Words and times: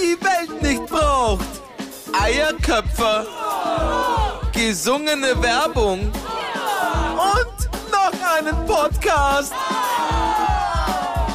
die 0.00 0.16
Welt 0.24 0.62
nicht 0.62 0.86
braucht. 0.86 1.46
Eierköpfe, 2.18 3.26
gesungene 4.52 5.40
Werbung 5.42 6.10
und 7.16 7.70
noch 7.92 8.36
einen 8.36 8.66
Podcast. 8.66 9.52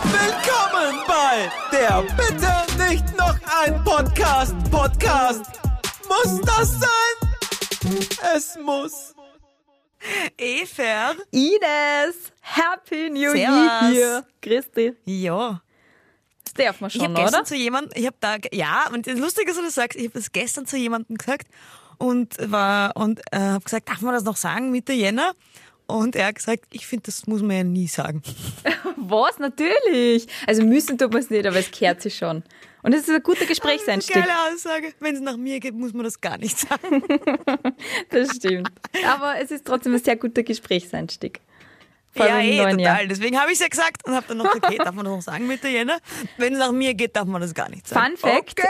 Willkommen 0.04 1.00
bei 1.08 1.52
der 1.72 2.04
Bitte 2.18 2.90
nicht 2.90 3.16
noch 3.18 3.36
ein 3.64 3.84
Podcast. 3.84 4.56
Podcast. 4.72 5.46
Muss 6.08 6.42
das 6.42 6.80
sein? 6.80 8.00
Es 8.36 8.58
muss. 8.64 9.14
Efer. 10.38 11.16
Ines, 11.32 12.32
Happy 12.42 13.10
New 13.10 13.32
Servus. 13.32 13.96
Year. 13.96 14.26
Dich. 14.44 14.94
Ja. 15.06 15.62
Das 16.56 16.66
darf 16.66 16.82
man 16.82 16.88
Ich 16.90 16.94
schon, 16.96 17.04
habe 17.04 17.14
gestern 17.16 17.40
oder? 17.42 17.46
zu 17.46 17.56
jemandem, 17.56 17.92
ich 17.96 18.06
habe 18.06 18.18
da, 18.20 18.36
ja, 18.52 18.86
und 18.94 19.08
das 19.08 19.20
Lustige 19.20 19.52
ist, 19.52 19.58
dass 19.58 19.66
du 19.66 19.72
sagst, 19.72 19.98
ich 19.98 20.06
habe 20.06 20.20
das 20.20 20.32
gestern 20.32 20.66
zu 20.66 20.78
jemandem 20.78 21.18
gesagt 21.18 21.48
und 21.98 22.36
war 22.52 22.96
und 22.98 23.20
äh, 23.32 23.40
habe 23.40 23.64
gesagt, 23.64 23.90
darf 23.90 24.02
man 24.02 24.14
das 24.14 24.24
noch 24.24 24.38
sagen, 24.38 24.72
Mitte 24.72 24.94
Jänner? 24.94 25.34
Und 25.88 26.16
er 26.16 26.28
hat 26.28 26.36
gesagt, 26.36 26.64
ich 26.72 26.88
finde, 26.88 27.04
das 27.04 27.28
muss 27.28 27.42
man 27.44 27.58
ja 27.58 27.64
nie 27.64 27.88
sagen. 27.88 28.24
Was? 28.96 29.38
Natürlich. 29.38 30.28
Also 30.48 30.64
müssen 30.64 30.98
tut 30.98 31.14
man 31.14 31.22
es 31.22 31.30
nicht, 31.30 31.46
aber 31.46 31.58
es 31.58 31.70
kehrt 31.70 32.02
sich 32.02 32.18
schon. 32.18 32.44
Und 32.82 32.94
es 32.94 33.08
ist 33.08 33.14
ein 33.16 33.22
guter 33.22 33.46
Gesprächseinstieg. 33.46 34.16
Geile 34.16 34.34
Aussage. 34.52 34.94
Wenn 35.00 35.16
es 35.16 35.22
nach 35.22 35.38
mir 35.38 35.60
geht, 35.60 35.76
muss 35.76 35.94
man 35.94 36.04
das 36.04 36.20
gar 36.22 36.38
nicht 36.38 36.58
sagen. 36.58 37.04
Das 38.10 38.36
stimmt. 38.36 38.70
Aber 39.08 39.40
es 39.40 39.52
ist 39.52 39.66
trotzdem 39.66 39.94
ein 39.94 40.04
sehr 40.04 40.16
guter 40.16 40.44
Gesprächseinstieg. 40.44 41.40
Vor 42.16 42.26
ja, 42.26 42.40
eh, 42.40 42.58
total. 42.58 42.80
Jahr. 42.80 43.06
Deswegen 43.06 43.38
habe 43.40 43.50
ich 43.52 43.56
es 43.56 43.60
ja 43.60 43.68
gesagt 43.68 44.06
und 44.08 44.16
habe 44.16 44.26
dann 44.28 44.38
noch 44.38 44.46
gesagt, 44.46 44.66
okay, 44.66 44.78
darf 44.78 44.96
man 44.96 45.06
das 45.06 45.14
noch 45.14 45.22
sagen, 45.22 45.48
Mitte 45.48 45.68
Jänner? 45.68 45.98
Wenn 46.38 46.54
es 46.54 46.60
nach 46.60 46.72
mir 46.72 46.94
geht, 46.94 47.16
darf 47.16 47.26
man 47.26 47.42
das 47.42 47.54
gar 47.54 47.70
nicht 47.70 47.88
sagen. 47.88 48.16
Fun 48.18 48.32
Fact, 48.32 48.60
Okay. 48.60 48.68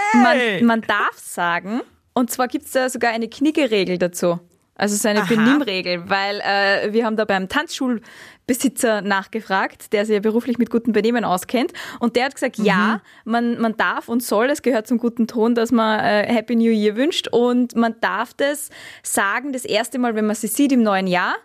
man, 0.61 0.65
man 0.65 0.81
darf 0.81 1.17
sagen, 1.17 1.81
und 2.13 2.31
zwar 2.31 2.47
gibt 2.47 2.65
es 2.65 2.71
da 2.71 2.89
sogar 2.89 3.11
eine 3.11 3.27
Kniggeregel 3.29 3.97
dazu. 3.97 4.39
Also 4.77 4.97
so 4.97 5.07
eine 5.07 5.21
Aha. 5.21 5.27
Benimmregel, 5.27 6.09
weil 6.09 6.41
äh, 6.41 6.91
wir 6.91 7.05
haben 7.05 7.15
da 7.15 7.23
beim 7.23 7.47
Tanzschulbesitzer 7.47 9.01
nachgefragt, 9.01 9.93
der 9.93 10.05
sich 10.05 10.15
ja 10.15 10.19
beruflich 10.19 10.57
mit 10.57 10.69
gutem 10.69 10.91
Benehmen 10.91 11.23
auskennt. 11.23 11.71
Und 11.99 12.17
der 12.17 12.25
hat 12.25 12.33
gesagt, 12.33 12.57
ja, 12.57 13.01
man, 13.23 13.57
man 13.61 13.77
darf 13.77 14.09
und 14.09 14.21
soll, 14.21 14.49
es 14.49 14.61
gehört 14.61 14.85
zum 14.87 14.97
guten 14.97 15.27
Ton, 15.27 15.55
dass 15.55 15.71
man 15.71 16.01
äh, 16.01 16.25
Happy 16.27 16.55
New 16.57 16.71
Year 16.71 16.97
wünscht. 16.97 17.29
Und 17.29 17.75
man 17.75 17.95
darf 18.01 18.33
das 18.33 18.69
sagen, 19.01 19.53
das 19.53 19.63
erste 19.63 19.97
Mal, 19.97 20.15
wenn 20.15 20.25
man 20.25 20.35
sie 20.35 20.47
sieht 20.47 20.73
im 20.73 20.83
neuen 20.83 21.07
Jahr, 21.07 21.35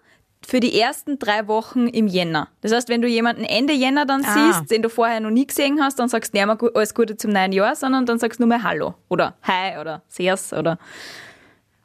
für 0.46 0.60
die 0.60 0.78
ersten 0.80 1.18
drei 1.18 1.46
Wochen 1.48 1.86
im 1.88 2.06
Jänner. 2.06 2.48
Das 2.62 2.72
heißt, 2.72 2.88
wenn 2.88 3.02
du 3.02 3.08
jemanden 3.08 3.44
Ende 3.44 3.72
Jänner 3.72 4.06
dann 4.06 4.24
Ah. 4.24 4.52
siehst, 4.52 4.70
den 4.70 4.82
du 4.82 4.88
vorher 4.88 5.20
noch 5.20 5.30
nie 5.30 5.46
gesehen 5.46 5.80
hast, 5.82 5.98
dann 5.98 6.08
sagst 6.08 6.32
du 6.34 6.38
nicht 6.38 6.46
mehr 6.46 6.70
alles 6.74 6.94
Gute 6.94 7.16
zum 7.16 7.30
neuen 7.32 7.52
Jahr, 7.52 7.76
sondern 7.76 8.06
dann 8.06 8.18
sagst 8.18 8.38
du 8.38 8.42
nur 8.44 8.48
mehr 8.48 8.62
Hallo 8.62 8.94
oder 9.08 9.36
Hi 9.42 9.78
oder 9.78 10.02
Sehr's 10.08 10.52
oder 10.52 10.78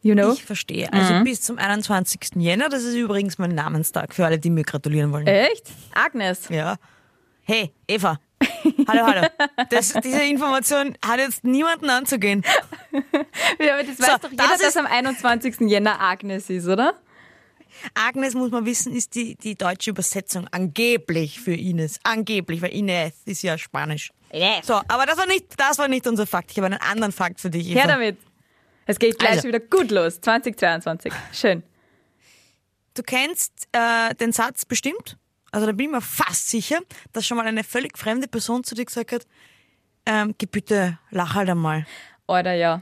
you 0.01 0.13
know. 0.15 0.31
Ich 0.33 0.45
verstehe. 0.45 0.91
Also 0.93 1.23
bis 1.23 1.41
zum 1.41 1.57
21. 1.57 2.31
Jänner, 2.37 2.69
das 2.69 2.83
ist 2.83 2.95
übrigens 2.95 3.37
mein 3.37 3.53
Namenstag 3.55 4.13
für 4.13 4.25
alle, 4.25 4.39
die 4.39 4.49
mir 4.49 4.63
gratulieren 4.63 5.11
wollen. 5.11 5.27
Echt? 5.27 5.67
Agnes. 5.93 6.47
Ja. 6.49 6.75
Hey, 7.43 7.71
Eva. 7.87 8.19
Hallo, 8.87 9.05
hallo. 9.05 9.27
Das, 9.69 9.93
diese 10.03 10.21
Information 10.23 10.95
hat 11.05 11.19
jetzt 11.19 11.43
niemanden 11.43 11.89
anzugehen. 11.89 12.43
Ja, 13.59 13.75
aber 13.75 13.83
das 13.83 13.99
weiß 13.99 14.07
So, 14.07 14.17
doch 14.23 14.31
jeder, 14.31 14.43
das 14.49 14.59
dass 14.61 14.77
am 14.77 14.85
21. 14.85 15.55
Jänner 15.69 15.99
Agnes 16.01 16.49
ist, 16.49 16.67
oder? 16.67 16.93
Agnes, 17.93 18.33
muss 18.33 18.51
man 18.51 18.65
wissen, 18.65 18.95
ist 18.95 19.15
die, 19.15 19.35
die 19.35 19.55
deutsche 19.55 19.91
Übersetzung 19.91 20.47
angeblich 20.51 21.39
für 21.39 21.53
Ines. 21.53 21.99
Angeblich, 22.03 22.61
weil 22.61 22.73
Ines 22.73 23.13
ist 23.25 23.41
ja 23.41 23.57
Spanisch. 23.57 24.11
Ines. 24.31 24.65
So, 24.67 24.75
aber 24.87 25.05
das 25.05 25.17
war 25.17 25.27
nicht, 25.27 25.45
das 25.57 25.77
war 25.77 25.87
nicht 25.87 26.07
unser 26.07 26.25
Fakt. 26.27 26.51
Ich 26.51 26.57
habe 26.57 26.67
einen 26.67 26.79
anderen 26.81 27.11
Fakt 27.11 27.39
für 27.39 27.49
dich, 27.49 27.69
Eva. 27.69 27.81
Her 27.81 27.87
damit. 27.87 28.17
Es 28.85 28.99
geht 28.99 29.17
gleich 29.17 29.37
Also. 29.37 29.47
wieder 29.47 29.59
gut 29.59 29.91
los. 29.91 30.21
2022. 30.21 31.11
Schön. 31.33 31.63
Du 32.93 33.03
kennst 33.03 33.67
äh, 33.71 34.13
den 34.15 34.31
Satz 34.31 34.65
bestimmt, 34.65 35.17
also 35.51 35.65
da 35.67 35.73
bin 35.73 35.87
ich 35.87 35.91
mir 35.91 36.01
fast 36.01 36.49
sicher, 36.49 36.79
dass 37.11 37.25
schon 37.25 37.37
mal 37.37 37.45
eine 37.45 37.63
völlig 37.63 37.97
fremde 37.97 38.27
Person 38.27 38.63
zu 38.63 38.75
dir 38.75 38.85
gesagt 38.85 39.11
hat, 39.11 39.25
ähm, 40.05 40.35
geh 40.37 40.45
bitte, 40.45 40.99
lach 41.09 41.33
halt 41.35 41.49
einmal. 41.49 41.85
Oder 42.27 42.53
ja. 42.53 42.81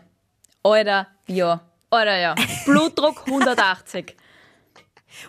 Oder 0.64 1.08
ja. 1.28 1.62
Oder 1.92 2.18
ja. 2.18 2.36
Blutdruck 2.66 3.24
180. 3.28 4.16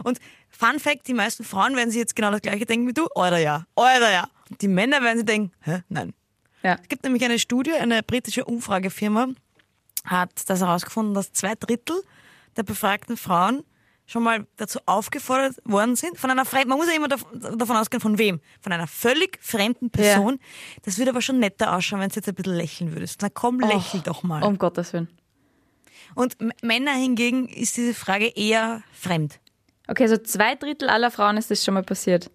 Und 0.03 0.19
Fun 0.51 0.79
Fact, 0.79 1.07
die 1.09 1.15
meisten 1.15 1.45
Frauen 1.45 1.77
werden 1.77 1.91
sich 1.91 1.99
jetzt 1.99 2.15
genau 2.17 2.31
das 2.31 2.41
gleiche 2.43 2.65
denken 2.67 2.87
wie 2.89 2.93
du, 2.93 3.07
oder 3.15 3.39
ja, 3.39 3.67
oder 3.75 4.11
ja. 4.13 4.29
Und 4.51 4.61
die 4.63 4.69
Männer 4.69 5.03
werden 5.03 5.19
sich 5.19 5.27
denken, 5.27 5.53
hä, 5.63 5.83
nein. 5.89 6.15
Ja. 6.63 6.79
Es 6.81 6.89
gibt 6.89 7.03
nämlich 7.05 7.25
eine 7.25 7.39
Studie, 7.39 7.73
eine 7.73 8.03
britische 8.03 8.45
Umfragefirma 8.45 9.29
hat 10.05 10.31
das 10.49 10.61
herausgefunden, 10.61 11.15
dass 11.15 11.33
zwei 11.33 11.55
Drittel 11.55 11.97
der 12.57 12.63
befragten 12.63 13.17
Frauen 13.17 13.65
schon 14.07 14.23
mal 14.23 14.47
dazu 14.57 14.79
aufgefordert 14.85 15.57
worden 15.65 15.97
sind, 15.97 16.19
von 16.19 16.31
einer 16.31 16.45
fremden, 16.45 16.69
man 16.69 16.79
muss 16.79 16.89
ja 16.89 16.95
immer 16.95 17.09
dav- 17.09 17.25
davon 17.57 17.77
ausgehen, 17.77 18.03
von 18.03 18.19
wem? 18.19 18.41
Von 18.61 18.73
einer 18.73 18.87
völlig 18.87 19.39
fremden 19.43 19.89
Person. 19.91 20.39
Das 20.83 20.99
würde 20.99 21.11
aber 21.11 21.23
schon 21.23 21.39
netter 21.39 21.75
ausschauen, 21.75 22.01
wenn 22.01 22.11
du 22.11 22.17
jetzt 22.17 22.29
ein 22.29 22.35
bisschen 22.35 22.55
lächeln 22.55 22.93
würdest. 22.93 23.23
Na 23.23 23.31
komm, 23.31 23.61
lächel 23.61 24.01
doch 24.01 24.23
mal. 24.23 24.43
Um 24.43 24.59
Gottes 24.59 24.93
Willen. 24.93 25.09
Und 26.15 26.37
Männer 26.63 26.93
hingegen 26.93 27.49
ist 27.49 27.79
diese 27.79 27.95
Frage 27.95 28.27
eher 28.29 28.83
fremd. 28.93 29.41
Okay, 29.87 30.07
so 30.07 30.17
zwei 30.17 30.55
Drittel 30.55 30.89
aller 30.89 31.11
Frauen 31.11 31.37
ist 31.37 31.51
das 31.51 31.65
schon 31.65 31.75
mal 31.75 31.83
passiert. 31.83 32.31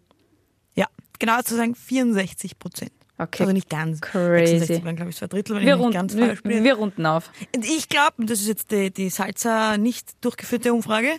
Ja, 0.75 0.85
genau 1.17 1.41
zu 1.41 1.55
sagen 1.55 1.75
64 1.75 2.59
Prozent. 2.59 2.91
Okay. 3.17 3.43
Also 3.43 3.53
nicht 3.53 3.69
ganz. 3.69 3.99
Crazy. 3.99 4.59
66 4.59 4.85
waren, 4.85 4.95
glaube 4.95 5.11
ich, 5.11 5.17
zwei 5.17 5.27
Drittel, 5.27 5.57
wenn 5.57 5.65
Wir, 5.65 5.75
ich 5.75 5.81
nicht 5.81 5.93
ganz 5.93 6.15
wir, 6.15 6.27
falsch 6.27 6.43
bin. 6.43 6.63
wir 6.63 6.73
runden 6.75 7.05
auf. 7.05 7.31
Und 7.53 7.65
ich 7.65 7.89
glaube, 7.89 8.25
das 8.25 8.39
ist 8.39 8.47
jetzt 8.47 8.71
die, 8.71 8.91
die 8.91 9.09
Salza 9.09 9.77
nicht 9.77 10.23
durchgeführte 10.23 10.73
Umfrage, 10.73 11.09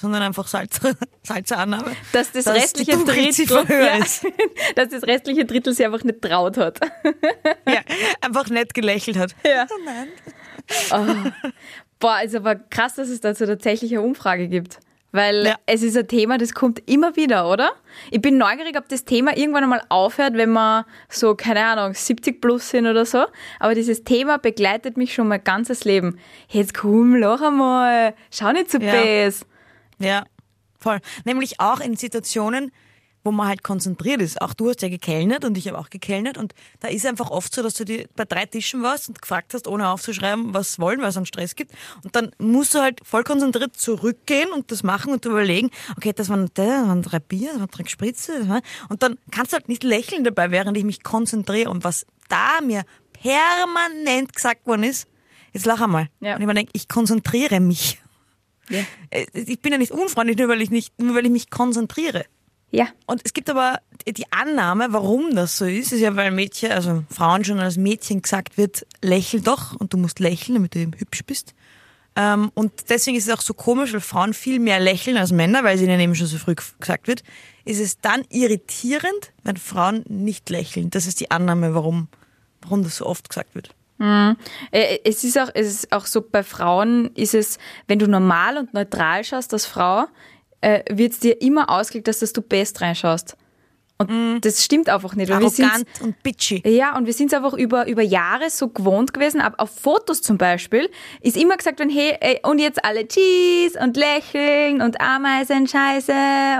sondern 0.00 0.22
einfach 0.22 0.46
Salza, 0.46 0.92
Salza 1.22 1.56
Annahme. 1.56 1.94
Dass 2.12 2.32
das 2.32 2.44
dass 2.44 2.54
restliche 2.54 2.96
Drittel, 2.96 3.46
ja, 3.68 3.98
dass 4.76 4.88
das 4.88 5.02
restliche 5.02 5.44
Drittel 5.44 5.74
sich 5.74 5.84
einfach 5.84 6.04
nicht 6.04 6.22
traut 6.22 6.56
hat. 6.56 6.80
Ja, 7.68 7.80
einfach 8.22 8.48
nett 8.48 8.72
gelächelt 8.72 9.18
hat. 9.18 9.34
Ja. 9.44 9.66
Oh 10.90 11.04
nein. 11.04 11.34
Boah, 11.98 12.22
ist 12.22 12.34
aber 12.34 12.54
krass, 12.54 12.94
dass 12.94 13.08
es 13.08 13.20
dazu 13.20 13.44
tatsächlich 13.44 13.92
eine 13.92 14.00
Umfrage 14.00 14.48
gibt. 14.48 14.78
Weil 15.12 15.46
Ja. 15.46 15.56
es 15.66 15.82
ist 15.82 15.96
ein 15.96 16.08
Thema, 16.08 16.38
das 16.38 16.54
kommt 16.54 16.82
immer 16.88 17.16
wieder, 17.16 17.48
oder? 17.50 17.72
Ich 18.10 18.22
bin 18.22 18.38
neugierig, 18.38 18.78
ob 18.78 18.88
das 18.88 19.04
Thema 19.04 19.36
irgendwann 19.36 19.62
einmal 19.64 19.82
aufhört, 19.90 20.34
wenn 20.34 20.50
wir 20.52 20.86
so, 21.10 21.34
keine 21.34 21.64
Ahnung, 21.64 21.92
70 21.94 22.40
plus 22.40 22.70
sind 22.70 22.86
oder 22.86 23.04
so. 23.04 23.24
Aber 23.60 23.74
dieses 23.74 24.04
Thema 24.04 24.38
begleitet 24.38 24.96
mich 24.96 25.12
schon 25.14 25.28
mein 25.28 25.44
ganzes 25.44 25.84
Leben. 25.84 26.18
Jetzt 26.48 26.72
komm, 26.74 27.14
lach 27.16 27.42
einmal. 27.42 28.14
Schau 28.30 28.52
nicht 28.52 28.70
so 28.70 28.78
Ja. 28.78 28.90
bes. 28.92 29.44
Ja, 29.98 30.24
voll. 30.80 30.98
Nämlich 31.24 31.60
auch 31.60 31.80
in 31.80 31.94
Situationen, 31.96 32.72
wo 33.24 33.30
man 33.30 33.48
halt 33.48 33.62
konzentriert 33.62 34.20
ist. 34.20 34.40
Auch 34.40 34.54
du 34.54 34.68
hast 34.68 34.82
ja 34.82 34.88
gekellnert 34.88 35.44
und 35.44 35.56
ich 35.56 35.68
habe 35.68 35.78
auch 35.78 35.90
gekellnert 35.90 36.38
und 36.38 36.54
da 36.80 36.88
ist 36.88 37.06
einfach 37.06 37.30
oft 37.30 37.54
so, 37.54 37.62
dass 37.62 37.74
du 37.74 37.84
dir 37.84 38.06
bei 38.16 38.24
drei 38.24 38.46
Tischen 38.46 38.82
warst 38.82 39.08
und 39.08 39.22
gefragt 39.22 39.54
hast, 39.54 39.66
ohne 39.68 39.88
aufzuschreiben, 39.88 40.54
was 40.54 40.78
wollen, 40.78 41.00
weil 41.00 41.08
es 41.08 41.16
einen 41.16 41.26
Stress 41.26 41.54
gibt. 41.54 41.72
Und 42.04 42.16
dann 42.16 42.32
musst 42.38 42.74
du 42.74 42.80
halt 42.80 43.00
voll 43.04 43.24
konzentriert 43.24 43.76
zurückgehen 43.76 44.50
und 44.52 44.70
das 44.70 44.82
machen 44.82 45.12
und 45.12 45.24
überlegen, 45.24 45.70
okay, 45.96 46.12
das 46.12 46.28
waren, 46.28 46.50
das 46.54 46.66
waren 46.66 47.02
drei 47.02 47.20
Bier, 47.20 47.50
das 47.50 47.60
waren 47.60 47.70
drei 47.70 47.84
Spritze. 47.86 48.62
Und 48.88 49.02
dann 49.02 49.18
kannst 49.30 49.52
du 49.52 49.56
halt 49.56 49.68
nicht 49.68 49.84
lächeln 49.84 50.24
dabei, 50.24 50.50
während 50.50 50.76
ich 50.76 50.84
mich 50.84 51.02
konzentriere. 51.02 51.70
Und 51.70 51.84
was 51.84 52.06
da 52.28 52.60
mir 52.60 52.84
permanent 53.12 54.34
gesagt 54.34 54.66
worden 54.66 54.84
ist, 54.84 55.06
jetzt 55.52 55.66
lach 55.66 55.80
einmal. 55.80 56.08
Ja. 56.20 56.34
Und 56.34 56.40
ich 56.40 56.46
mir 56.46 56.54
denke, 56.54 56.72
ich 56.74 56.88
konzentriere 56.88 57.60
mich. 57.60 58.00
Ja. 58.68 58.80
Äh, 59.10 59.26
Ich 59.34 59.60
bin 59.60 59.72
ja 59.72 59.78
nicht 59.78 59.92
unfreundlich, 59.92 60.38
nur 60.38 60.48
weil 60.48 60.62
ich, 60.62 60.70
nicht, 60.70 60.98
nur 61.00 61.14
weil 61.14 61.26
ich 61.26 61.32
mich 61.32 61.50
konzentriere. 61.50 62.24
Ja. 62.72 62.88
Und 63.06 63.20
es 63.24 63.34
gibt 63.34 63.50
aber 63.50 63.80
die 64.06 64.32
Annahme, 64.32 64.88
warum 64.90 65.36
das 65.36 65.58
so 65.58 65.66
ist, 65.66 65.92
ist 65.92 66.00
ja, 66.00 66.16
weil 66.16 66.30
Mädchen, 66.30 66.72
also 66.72 67.04
Frauen 67.10 67.44
schon 67.44 67.60
als 67.60 67.76
Mädchen 67.76 68.22
gesagt 68.22 68.56
wird, 68.56 68.86
lächel 69.02 69.42
doch 69.42 69.76
und 69.78 69.92
du 69.92 69.98
musst 69.98 70.18
lächeln, 70.18 70.54
damit 70.54 70.74
du 70.74 70.80
eben 70.80 70.92
hübsch 70.96 71.22
bist. 71.24 71.54
Ähm, 72.16 72.50
und 72.54 72.72
deswegen 72.88 73.16
ist 73.16 73.28
es 73.28 73.34
auch 73.34 73.42
so 73.42 73.54
komisch, 73.54 73.92
weil 73.92 74.00
Frauen 74.00 74.34
viel 74.34 74.58
mehr 74.58 74.80
lächeln 74.80 75.16
als 75.16 75.32
Männer, 75.32 75.64
weil 75.64 75.76
es 75.76 75.82
ihnen 75.82 76.00
eben 76.00 76.14
schon 76.14 76.26
so 76.26 76.38
früh 76.38 76.54
gesagt 76.80 77.08
wird, 77.08 77.22
ist 77.64 77.78
es 77.80 78.00
dann 78.00 78.24
irritierend, 78.30 79.32
wenn 79.44 79.56
Frauen 79.56 80.04
nicht 80.08 80.50
lächeln. 80.50 80.90
Das 80.90 81.06
ist 81.06 81.20
die 81.20 81.30
Annahme, 81.30 81.74
warum, 81.74 82.08
warum 82.62 82.82
das 82.82 82.96
so 82.96 83.06
oft 83.06 83.28
gesagt 83.28 83.54
wird. 83.54 83.74
Äh, 84.00 84.98
Es 85.04 85.22
ist 85.24 85.38
auch, 85.38 85.50
es 85.54 85.66
ist 85.68 85.92
auch 85.92 86.06
so, 86.06 86.22
bei 86.22 86.42
Frauen 86.42 87.14
ist 87.14 87.34
es, 87.34 87.58
wenn 87.86 87.98
du 87.98 88.08
normal 88.08 88.56
und 88.58 88.74
neutral 88.74 89.24
schaust 89.24 89.52
als 89.52 89.66
Frau, 89.66 90.06
äh, 90.62 90.82
wird 90.90 91.12
es 91.12 91.20
dir 91.20 91.40
immer 91.42 91.68
ausgelegt, 91.68 92.08
dass 92.08 92.20
das 92.20 92.32
du 92.32 92.40
best 92.40 92.80
reinschaust. 92.80 93.36
Und 93.98 94.40
das 94.40 94.64
stimmt 94.64 94.88
einfach 94.88 95.14
nicht. 95.14 95.30
Arrogant 95.30 95.84
und 96.02 96.22
bitchy. 96.22 96.62
Ja, 96.66 96.96
und 96.96 97.06
wir 97.06 97.12
sind 97.12 97.28
es 97.28 97.34
einfach 97.34 97.54
über, 97.54 97.86
über 97.86 98.02
Jahre 98.02 98.50
so 98.50 98.68
gewohnt 98.68 99.12
gewesen. 99.12 99.40
Ab 99.40 99.54
auf 99.58 99.70
Fotos 99.70 100.22
zum 100.22 100.38
Beispiel 100.38 100.90
ist 101.20 101.36
immer 101.36 101.56
gesagt 101.56 101.78
worden, 101.78 101.90
hey, 101.90 102.16
ey, 102.20 102.40
und 102.42 102.58
jetzt 102.58 102.84
alle 102.84 103.06
Cheese 103.06 103.78
und 103.78 103.96
lächeln 103.96 104.82
und 104.82 105.00
Ameisen, 105.00 105.68
Scheiße 105.68 106.12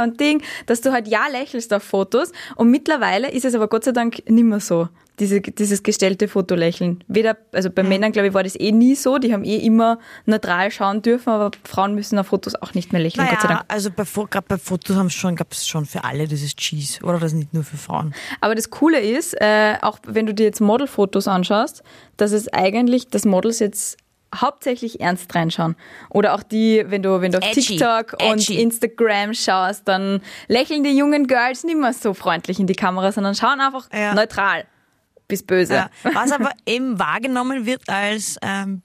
und 0.02 0.20
Ding, 0.20 0.42
dass 0.66 0.80
du 0.80 0.92
halt 0.92 1.08
ja 1.08 1.26
lächelst 1.28 1.72
auf 1.74 1.82
Fotos. 1.82 2.32
Und 2.56 2.70
mittlerweile 2.70 3.30
ist 3.30 3.44
es 3.44 3.54
aber 3.54 3.68
Gott 3.68 3.84
sei 3.84 3.92
Dank 3.92 4.22
nicht 4.28 4.44
mehr 4.44 4.60
so. 4.60 4.88
Diese, 5.18 5.40
dieses 5.40 5.82
gestellte 5.82 6.26
Fotolächeln. 6.26 7.04
Weder, 7.06 7.36
also 7.52 7.70
bei 7.70 7.82
Männern, 7.82 8.12
glaube 8.12 8.28
ich, 8.28 8.34
war 8.34 8.42
das 8.42 8.58
eh 8.58 8.72
nie 8.72 8.94
so. 8.94 9.18
Die 9.18 9.32
haben 9.32 9.44
eh 9.44 9.56
immer 9.58 9.98
neutral 10.24 10.70
schauen 10.70 11.02
dürfen, 11.02 11.28
aber 11.30 11.50
Frauen 11.64 11.94
müssen 11.94 12.18
auf 12.18 12.28
Fotos 12.28 12.54
auch 12.54 12.74
nicht 12.74 12.92
mehr 12.92 13.00
lächeln, 13.02 13.26
Gott 13.28 13.40
sei 13.42 13.48
Naja, 13.48 13.58
Dank. 13.60 13.72
also 13.72 13.90
bei, 13.90 14.04
gerade 14.30 14.46
bei 14.48 14.56
Fotos 14.58 14.96
haben 14.96 15.10
schon, 15.10 15.36
gab 15.36 15.52
es 15.52 15.68
schon 15.68 15.84
für 15.86 16.04
alle 16.04 16.26
dieses 16.26 16.56
Cheese. 16.56 17.02
Oder 17.04 17.18
das 17.20 17.34
nicht 17.34 17.52
nur 17.52 17.62
für 17.62 17.76
Frauen. 17.76 18.14
Aber 18.40 18.54
das 18.54 18.70
Coole 18.70 19.00
ist, 19.00 19.34
äh, 19.40 19.74
auch 19.82 19.98
wenn 20.06 20.26
du 20.26 20.34
dir 20.34 20.44
jetzt 20.44 20.60
Modelfotos 20.60 21.28
anschaust, 21.28 21.82
dass 22.16 22.32
es 22.32 22.48
eigentlich, 22.48 23.08
dass 23.08 23.24
Models 23.24 23.58
jetzt 23.58 23.98
hauptsächlich 24.34 24.98
ernst 25.00 25.34
reinschauen. 25.34 25.76
Oder 26.08 26.32
auch 26.34 26.42
die, 26.42 26.84
wenn 26.88 27.02
du, 27.02 27.20
wenn 27.20 27.32
du 27.32 27.38
auf 27.38 27.44
Edgy. 27.44 27.60
TikTok 27.76 28.14
und 28.14 28.40
Edgy. 28.40 28.62
Instagram 28.62 29.34
schaust, 29.34 29.86
dann 29.86 30.22
lächeln 30.48 30.82
die 30.84 30.96
jungen 30.96 31.26
Girls 31.26 31.64
nicht 31.64 31.76
mehr 31.78 31.92
so 31.92 32.14
freundlich 32.14 32.58
in 32.58 32.66
die 32.66 32.74
Kamera, 32.74 33.12
sondern 33.12 33.34
schauen 33.34 33.60
einfach 33.60 33.88
Ja. 33.92 34.14
neutral 34.14 34.64
bis 35.28 35.42
böse. 35.42 35.74
Ja, 35.74 35.90
was 36.12 36.32
aber 36.32 36.52
eben 36.66 36.98
wahrgenommen 36.98 37.66
wird 37.66 37.88
als 37.88 38.36
ähm, 38.42 38.82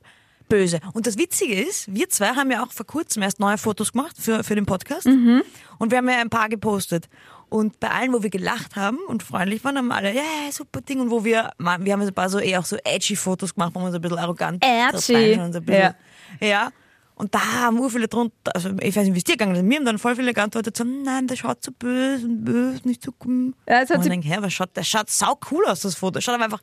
böse. 0.49 0.79
Und 0.93 1.07
das 1.07 1.17
Witzige 1.17 1.61
ist, 1.61 1.93
wir 1.93 2.09
zwei 2.09 2.29
haben 2.29 2.51
ja 2.51 2.63
auch 2.63 2.71
vor 2.71 2.85
kurzem 2.85 3.23
erst 3.23 3.39
neue 3.39 3.57
Fotos 3.57 3.91
gemacht 3.91 4.15
für, 4.19 4.43
für 4.43 4.55
den 4.55 4.65
Podcast. 4.65 5.05
Mhm. 5.05 5.43
Und 5.77 5.91
wir 5.91 5.97
haben 5.97 6.09
ja 6.09 6.19
ein 6.19 6.29
paar 6.29 6.49
gepostet. 6.49 7.09
Und 7.49 7.79
bei 7.79 7.89
allen, 7.89 8.11
wo 8.11 8.23
wir 8.23 8.29
gelacht 8.29 8.75
haben 8.75 8.97
und 9.07 9.23
freundlich 9.23 9.63
waren, 9.63 9.77
haben 9.77 9.91
alle, 9.91 10.09
ja, 10.13 10.21
yeah, 10.21 10.51
super 10.51 10.81
Ding. 10.81 10.99
Und 10.99 11.11
wo 11.11 11.23
wir, 11.23 11.51
wir 11.59 11.93
haben 11.93 12.01
so 12.01 12.07
ein 12.07 12.13
paar 12.13 12.29
so 12.29 12.39
eher 12.39 12.59
auch 12.59 12.65
so 12.65 12.77
edgy 12.83 13.15
Fotos 13.15 13.55
gemacht, 13.55 13.71
wo 13.73 13.79
wir 13.79 13.91
so 13.91 13.97
ein 13.97 14.01
bisschen 14.01 14.17
arrogant 14.17 14.63
Edgy. 14.65 15.35
so 15.35 15.41
ein 15.41 15.51
bisschen, 15.51 15.73
Ja. 15.73 15.95
ja. 16.41 16.71
Und 17.17 17.33
da 17.33 17.39
haben 17.39 17.79
ur 17.79 17.89
viele 17.89 18.07
drunter, 18.07 18.35
also 18.53 18.69
ich 18.79 18.95
weiß 18.95 19.05
nicht, 19.05 19.15
wie 19.15 19.17
es 19.17 19.23
dir 19.23 19.37
gegangen 19.37 19.55
ist, 19.55 19.63
mir 19.63 19.77
haben 19.77 19.85
dann 19.85 19.97
voll 19.97 20.15
viele 20.15 20.33
geantwortet, 20.33 20.77
so, 20.77 20.83
nein, 20.83 21.25
das 21.25 21.39
schaut 21.39 21.63
so 21.63 21.71
böse 21.71 22.27
und 22.27 22.45
böse, 22.45 22.87
nicht 22.87 23.03
so 23.03 23.11
cool. 23.25 23.53
Ja, 23.67 23.81
es 23.81 23.89
hat 23.89 23.97
und 23.97 24.03
ich 24.03 24.09
denke, 24.09 24.27
hä, 24.27 24.37
was 24.39 24.53
schaut, 24.53 24.69
das 24.75 24.87
schaut 24.87 25.09
sau 25.09 25.35
cool 25.51 25.65
aus, 25.65 25.81
das 25.81 25.95
Foto. 25.95 26.21
Schaut 26.21 26.35
aber 26.35 26.43
einfach 26.43 26.61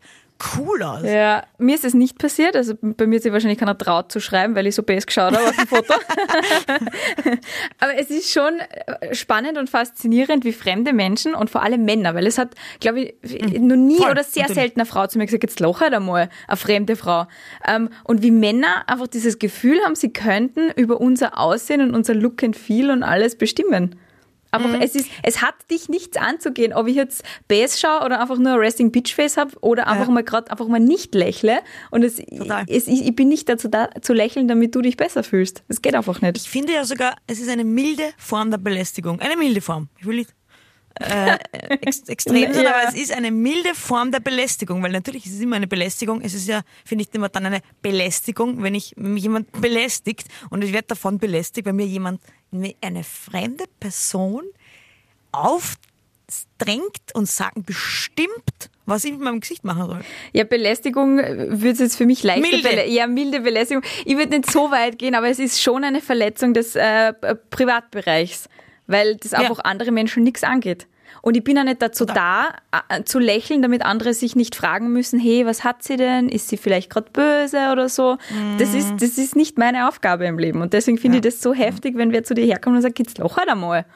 cool 0.57 0.83
aus. 0.83 1.03
Ja, 1.03 1.45
mir 1.59 1.75
ist 1.75 1.85
es 1.85 1.95
nicht 1.95 2.19
passiert. 2.19 2.57
Also 2.57 2.75
bei 2.81 3.07
mir 3.07 3.17
hat 3.17 3.23
sich 3.23 3.33
wahrscheinlich 3.33 3.59
keiner 3.59 3.77
traut 3.79 4.11
zu 4.13 4.21
schreiben, 4.21 4.55
weil 4.55 4.67
ich 4.67 4.75
so 4.75 4.83
best 4.83 5.07
geschaut 5.07 5.35
habe 5.35 5.49
auf 5.49 5.57
dem 5.57 5.67
Foto. 5.67 5.95
Aber 7.81 7.97
es 7.99 8.11
ist 8.11 8.31
schon 8.33 8.59
äh, 8.59 9.15
spannend 9.15 9.59
und 9.59 9.71
faszinierend, 9.71 10.45
wie 10.45 10.53
fremde 10.53 10.93
Menschen 10.93 11.35
und 11.35 11.51
vor 11.51 11.63
allem 11.63 11.85
Männer, 11.85 12.15
weil 12.15 12.27
es 12.27 12.39
hat, 12.39 12.55
glaube 12.81 13.01
ich, 13.01 13.43
noch 13.59 13.77
nie 13.77 13.95
Mhm. 13.95 14.03
Voll, 14.03 14.11
oder 14.11 14.25
sehr 14.25 14.43
natürlich. 14.43 14.63
selten 14.63 14.81
eine 14.81 14.87
Frau 14.87 15.07
zu 15.07 15.19
mir 15.19 15.27
gesagt, 15.27 15.45
jetzt 15.45 15.61
lach 15.61 15.81
halt 15.81 15.95
einmal, 15.95 16.29
eine 16.49 16.57
fremde 16.57 16.97
Frau. 16.97 17.27
Ähm, 17.67 17.89
und 18.05 18.23
wie 18.23 18.31
Männer 18.31 18.89
einfach 18.89 19.07
dieses 19.07 19.39
Gefühl 19.39 19.79
haben, 19.85 19.95
sie 19.95 20.13
könnten 20.13 20.71
über 20.77 21.01
unser 21.01 21.39
Aussehen 21.39 21.81
und 21.81 21.95
unser 21.95 22.15
Look 22.15 22.43
and 22.43 22.57
Feel 22.57 22.91
und 22.91 23.03
alles 23.03 23.37
bestimmen. 23.37 23.97
Einfach, 24.55 24.71
Mhm. 24.71 24.81
es, 24.81 24.95
ist, 24.95 25.09
es 25.23 25.43
hat 25.43 25.55
dich 25.71 25.89
nichts 25.89 26.17
anzugehen, 26.17 26.73
ob 26.73 26.87
ich 26.87 26.97
jetzt 26.97 27.23
Bass 27.49 27.81
schaue 27.81 28.05
oder 28.05 28.21
einfach 28.21 28.39
nur 28.39 28.53
ein 28.53 28.59
Resting 28.59 28.91
Bitch 28.93 29.15
Face 29.15 29.37
habe 29.37 29.53
oder 29.61 29.87
einfach 29.89 30.07
Ja. 30.07 30.13
mal 30.13 30.23
gerade 30.25 30.51
einfach 30.51 30.69
mal 30.69 30.81
nicht 30.81 31.15
lächle. 31.15 31.59
Und 31.91 32.03
es, 32.05 32.19
es, 32.19 32.87
ich, 32.89 33.05
ich 33.07 33.17
bin 33.17 33.29
nicht 33.29 33.49
dazu 33.49 33.69
da, 33.69 33.89
zu 34.01 34.13
lächeln, 34.13 34.49
damit 34.49 34.75
du 34.75 34.81
dich 34.83 34.97
besser 34.97 35.23
fühlst. 35.23 35.63
Das 35.69 35.83
geht 35.83 35.95
einfach 35.95 36.21
nicht. 36.21 36.37
Ich 36.37 36.49
finde 36.49 36.73
ja 36.73 36.85
sogar, 36.85 37.17
es 37.27 37.41
ist 37.41 37.49
eine 37.49 37.65
milde 37.65 38.05
Form 38.17 38.51
der 38.51 38.59
Belästigung. 38.59 39.21
Eine 39.21 39.37
milde 39.37 39.61
Form. 39.61 39.89
Ich 39.99 40.07
will 40.07 40.17
nicht 40.17 40.31
äh, 41.01 41.39
ex 41.81 42.03
extrem 42.09 42.53
sein, 42.53 42.65
Ja. 42.65 42.75
aber 42.75 42.89
es 42.89 42.95
ist 42.95 43.13
eine 43.13 43.31
milde 43.31 43.75
Form 43.75 44.13
der 44.13 44.21
Belästigung, 44.21 44.83
weil 44.83 44.93
natürlich 44.93 45.27
ist 45.27 45.35
es 45.35 45.41
immer 45.41 45.57
eine 45.57 45.67
Belästigung. 45.67 46.21
Es 46.21 46.35
ist 46.35 46.47
ja, 46.47 46.63
finde 46.85 47.03
ich, 47.05 47.15
immer 47.15 47.29
dann 47.29 47.47
eine 47.47 47.61
Belästigung, 47.83 48.63
wenn 48.63 48.75
ich 48.75 48.93
wenn 48.97 49.15
mich 49.15 49.25
jemand 49.25 49.51
belästigt 49.61 50.29
und 50.51 50.63
ich 50.63 50.73
werde 50.73 50.89
davon 50.89 51.19
belästigt, 51.19 51.67
wenn 51.67 51.77
mir 51.77 51.87
jemand, 51.87 52.21
eine 52.81 53.03
fremde 53.03 53.65
Person 53.81 54.45
aufdrängt 55.33 57.15
und 57.15 57.29
sagt, 57.29 57.67
bestimmt, 57.67 58.71
was 58.87 59.05
ich 59.05 59.13
mit 59.13 59.21
meinem 59.23 59.41
Gesicht 59.41 59.65
machen 59.65 59.87
soll. 59.87 60.01
Ja, 60.33 60.45
Belästigung 60.45 61.19
wird 61.19 61.79
jetzt 61.79 61.97
für 61.97 62.07
mich 62.07 62.23
leichter. 62.23 62.43
Milde. 62.49 62.87
Ja, 62.89 63.07
milde 63.07 63.41
Belästigung. 63.41 63.83
Ich 64.05 64.17
würde 64.17 64.37
nicht 64.37 64.51
so 64.51 64.71
weit 64.71 64.99
gehen, 64.99 65.15
aber 65.15 65.29
es 65.29 65.39
ist 65.39 65.61
schon 65.61 65.85
eine 65.85 66.01
Verletzung 66.01 66.55
des 66.55 66.77
äh, 66.77 67.13
Privatbereichs, 67.51 68.49
weil 68.87 69.17
das 69.17 69.33
einfach 69.35 69.61
andere 69.65 69.91
Menschen 69.93 70.23
nichts 70.23 70.45
angeht. 70.45 70.87
Und 71.23 71.37
ich 71.37 71.45
bin 71.45 71.57
ja 71.57 71.65
nicht 71.65 71.81
dazu 71.81 72.05
da, 72.05 72.49
äh, 72.89 73.05
zu 73.05 73.19
lächeln, 73.19 73.63
damit 73.63 73.83
andere 73.83 74.13
sich 74.15 74.37
nicht 74.37 74.55
fragen 74.57 74.93
müssen, 74.93 75.19
hey, 75.19 75.47
was 75.47 75.65
hat 75.65 75.83
sie 75.83 75.97
denn? 75.97 76.29
Ist 76.29 76.49
sie 76.49 76.57
vielleicht 76.57 76.91
gerade 76.91 77.11
böse 77.13 77.71
oder 77.73 77.89
so? 77.89 78.19
Das, 78.59 78.75
ist, 78.75 78.95
das 79.01 79.17
ist 79.17 79.35
nicht 79.37 79.57
meine 79.57 79.89
Aufgabe 79.89 80.27
im 80.27 80.39
Leben. 80.39 80.61
Und 80.61 80.73
deswegen 80.73 80.99
finde 80.99 81.19
ich 81.19 81.23
das 81.23 81.41
so 81.41 81.55
heftig, 81.55 81.97
wenn 81.97 82.13
wer 82.13 82.25
zu 82.25 82.35
dir 82.35 82.45
herkommt 82.45 82.77
und 82.77 82.83
sagt, 82.83 82.99
jetzt 82.99 83.17
lach 83.19 83.37
halt 83.37 83.49
einmal. 83.49 83.87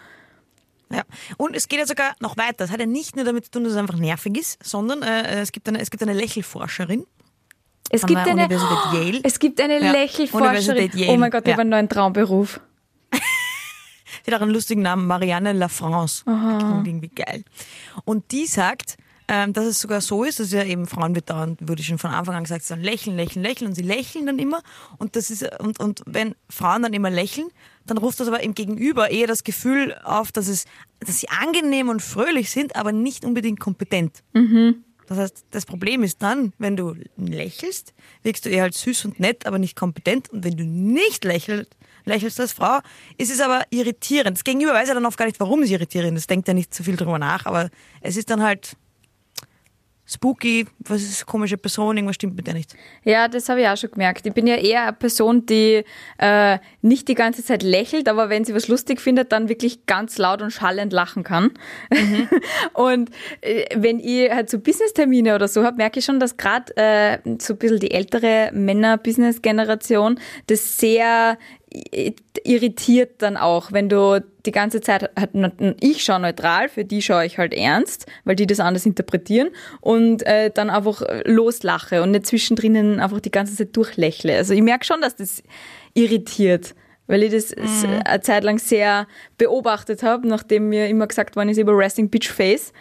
Ja. 0.90 1.02
Und 1.36 1.54
es 1.54 1.68
geht 1.68 1.80
ja 1.80 1.86
sogar 1.86 2.14
noch 2.20 2.36
weiter. 2.38 2.64
Es 2.64 2.70
hat 2.70 2.80
ja 2.80 2.86
nicht 2.86 3.14
nur 3.16 3.24
damit 3.26 3.44
zu 3.46 3.50
tun, 3.50 3.64
dass 3.64 3.72
es 3.74 3.78
einfach 3.78 3.96
nervig 3.98 4.38
ist, 4.38 4.64
sondern 4.64 5.02
äh, 5.02 5.40
es, 5.40 5.52
gibt 5.52 5.68
eine, 5.68 5.80
es 5.80 5.90
gibt 5.90 6.02
eine 6.02 6.14
Lächelforscherin. 6.14 7.04
Es 7.90 8.06
gibt 8.06 8.20
eine, 8.20 8.48
es 9.22 9.38
gibt 9.38 9.60
eine 9.60 9.80
Ja, 9.82 9.92
Lächelforscherin. 9.92 10.56
Universität 10.56 10.94
Yale. 10.94 11.12
Oh 11.12 11.16
mein 11.18 11.30
Gott, 11.30 11.42
ich 11.42 11.48
Ja. 11.48 11.52
habe 11.54 11.62
einen 11.62 11.70
neuen 11.70 11.88
Traumberuf. 11.88 12.60
Sie 14.28 14.34
hat 14.34 14.42
auch 14.42 14.44
einen 14.44 14.52
lustigen 14.52 14.82
Namen, 14.82 15.06
Marianne 15.06 15.54
Lafrance. 15.54 16.22
Klingt 16.58 16.86
irgendwie 16.86 17.08
geil. 17.08 17.44
Und 18.04 18.30
die 18.30 18.44
sagt, 18.44 18.98
ähm, 19.26 19.54
dass 19.54 19.64
es 19.64 19.80
sogar 19.80 20.02
so 20.02 20.22
ist, 20.22 20.38
dass 20.38 20.52
ja 20.52 20.64
eben 20.64 20.86
Frauen 20.86 21.14
wird 21.14 21.30
dauernd, 21.30 21.66
wurde 21.66 21.82
schon 21.82 21.96
von 21.96 22.10
Anfang 22.10 22.34
an 22.34 22.42
gesagt, 22.42 22.62
sollen 22.62 22.82
lächeln, 22.82 23.16
lächeln, 23.16 23.42
lächeln 23.42 23.68
und 23.70 23.74
sie 23.74 23.82
lächeln 23.82 24.26
dann 24.26 24.38
immer. 24.38 24.60
Und 24.98 25.16
das 25.16 25.30
ist, 25.30 25.48
und, 25.60 25.80
und 25.80 26.02
wenn 26.04 26.34
Frauen 26.50 26.82
dann 26.82 26.92
immer 26.92 27.08
lächeln, 27.08 27.48
dann 27.86 27.96
ruft 27.96 28.20
das 28.20 28.28
aber 28.28 28.42
im 28.42 28.52
Gegenüber 28.52 29.10
eher 29.10 29.28
das 29.28 29.44
Gefühl 29.44 29.96
auf, 30.04 30.30
dass 30.30 30.48
es, 30.48 30.66
dass 31.00 31.20
sie 31.20 31.30
angenehm 31.30 31.88
und 31.88 32.02
fröhlich 32.02 32.50
sind, 32.50 32.76
aber 32.76 32.92
nicht 32.92 33.24
unbedingt 33.24 33.60
kompetent. 33.60 34.22
Das 35.06 35.16
heißt, 35.16 35.46
das 35.52 35.64
Problem 35.64 36.02
ist 36.02 36.20
dann, 36.20 36.52
wenn 36.58 36.76
du 36.76 36.94
lächelst, 37.16 37.94
wirkst 38.24 38.44
du 38.44 38.50
eher 38.50 38.64
als 38.64 38.82
süß 38.82 39.06
und 39.06 39.20
nett, 39.20 39.46
aber 39.46 39.58
nicht 39.58 39.74
kompetent. 39.74 40.28
Und 40.28 40.44
wenn 40.44 40.54
du 40.54 40.64
nicht 40.64 41.24
lächelst, 41.24 41.74
lächelst 42.08 42.40
als 42.40 42.52
Frau, 42.52 42.78
ist 43.16 43.30
es 43.30 43.40
aber 43.40 43.62
irritierend. 43.70 44.36
Das 44.36 44.44
Gegenüber 44.44 44.74
weiß 44.74 44.88
ja 44.88 44.94
dann 44.94 45.06
oft 45.06 45.18
gar 45.18 45.26
nicht, 45.26 45.40
warum 45.40 45.62
es 45.62 45.70
irritierend 45.70 46.16
ist. 46.18 46.28
Denkt 46.28 46.48
ja 46.48 46.54
nicht 46.54 46.74
zu 46.74 46.82
viel 46.82 46.96
drüber 46.96 47.18
nach, 47.18 47.46
aber 47.46 47.70
es 48.00 48.16
ist 48.16 48.30
dann 48.30 48.42
halt 48.42 48.76
spooky, 50.08 50.66
was 50.78 51.02
ist 51.02 51.26
komische 51.26 51.58
Person, 51.58 51.96
irgendwas 51.96 52.16
stimmt 52.16 52.34
mit 52.34 52.46
der 52.46 52.54
nicht. 52.54 52.74
Ja, 53.04 53.28
das 53.28 53.48
habe 53.48 53.60
ich 53.60 53.68
auch 53.68 53.76
schon 53.76 53.90
gemerkt. 53.90 54.26
Ich 54.26 54.32
bin 54.32 54.46
ja 54.46 54.56
eher 54.56 54.84
eine 54.84 54.92
Person, 54.94 55.44
die 55.44 55.84
äh, 56.16 56.58
nicht 56.80 57.08
die 57.08 57.14
ganze 57.14 57.44
Zeit 57.44 57.62
lächelt, 57.62 58.08
aber 58.08 58.30
wenn 58.30 58.44
sie 58.44 58.54
was 58.54 58.68
lustig 58.68 59.02
findet, 59.02 59.32
dann 59.32 59.50
wirklich 59.50 59.84
ganz 59.84 60.16
laut 60.16 60.40
und 60.40 60.50
schallend 60.50 60.94
lachen 60.94 61.24
kann. 61.24 61.52
und 62.72 63.10
äh, 63.42 63.66
wenn 63.76 64.00
ich 64.00 64.30
halt 64.30 64.48
so 64.48 64.58
Business-Termine 64.58 65.34
oder 65.34 65.46
so 65.46 65.62
habe, 65.62 65.76
merke 65.76 65.98
ich 65.98 66.06
schon, 66.06 66.20
dass 66.20 66.38
gerade 66.38 66.74
äh, 66.76 67.18
so 67.38 67.52
ein 67.52 67.58
bisschen 67.58 67.78
die 67.78 67.90
ältere 67.90 68.50
Männer-Business-Generation 68.54 70.18
das 70.46 70.78
sehr 70.78 71.36
irritiert 72.44 73.20
dann 73.22 73.36
auch, 73.36 73.72
wenn 73.72 73.88
du 73.88 74.24
die 74.46 74.52
ganze 74.52 74.80
Zeit, 74.80 75.10
halt, 75.18 75.30
ich 75.80 76.02
schaue 76.02 76.20
neutral, 76.20 76.68
für 76.68 76.84
die 76.84 77.02
schaue 77.02 77.26
ich 77.26 77.36
halt 77.38 77.52
ernst, 77.52 78.06
weil 78.24 78.36
die 78.36 78.46
das 78.46 78.60
anders 78.60 78.86
interpretieren 78.86 79.50
und 79.80 80.26
äh, 80.26 80.50
dann 80.52 80.70
einfach 80.70 81.02
loslache 81.24 82.02
und 82.02 82.12
nicht 82.12 82.26
zwischendrin 82.26 83.00
einfach 83.00 83.20
die 83.20 83.30
ganze 83.30 83.54
Zeit 83.56 83.76
durchlächle. 83.76 84.36
Also 84.36 84.54
ich 84.54 84.62
merke 84.62 84.84
schon, 84.86 85.00
dass 85.00 85.16
das 85.16 85.42
irritiert, 85.94 86.74
weil 87.06 87.22
ich 87.22 87.32
das 87.32 87.52
s- 87.52 87.84
eine 88.04 88.20
Zeit 88.22 88.44
lang 88.44 88.58
sehr 88.58 89.06
beobachtet 89.36 90.02
habe, 90.02 90.26
nachdem 90.26 90.68
mir 90.70 90.88
immer 90.88 91.06
gesagt 91.06 91.36
worden 91.36 91.50
ist 91.50 91.58
über 91.58 91.76
Resting 91.76 92.08
Bitch 92.08 92.28
Face 92.30 92.72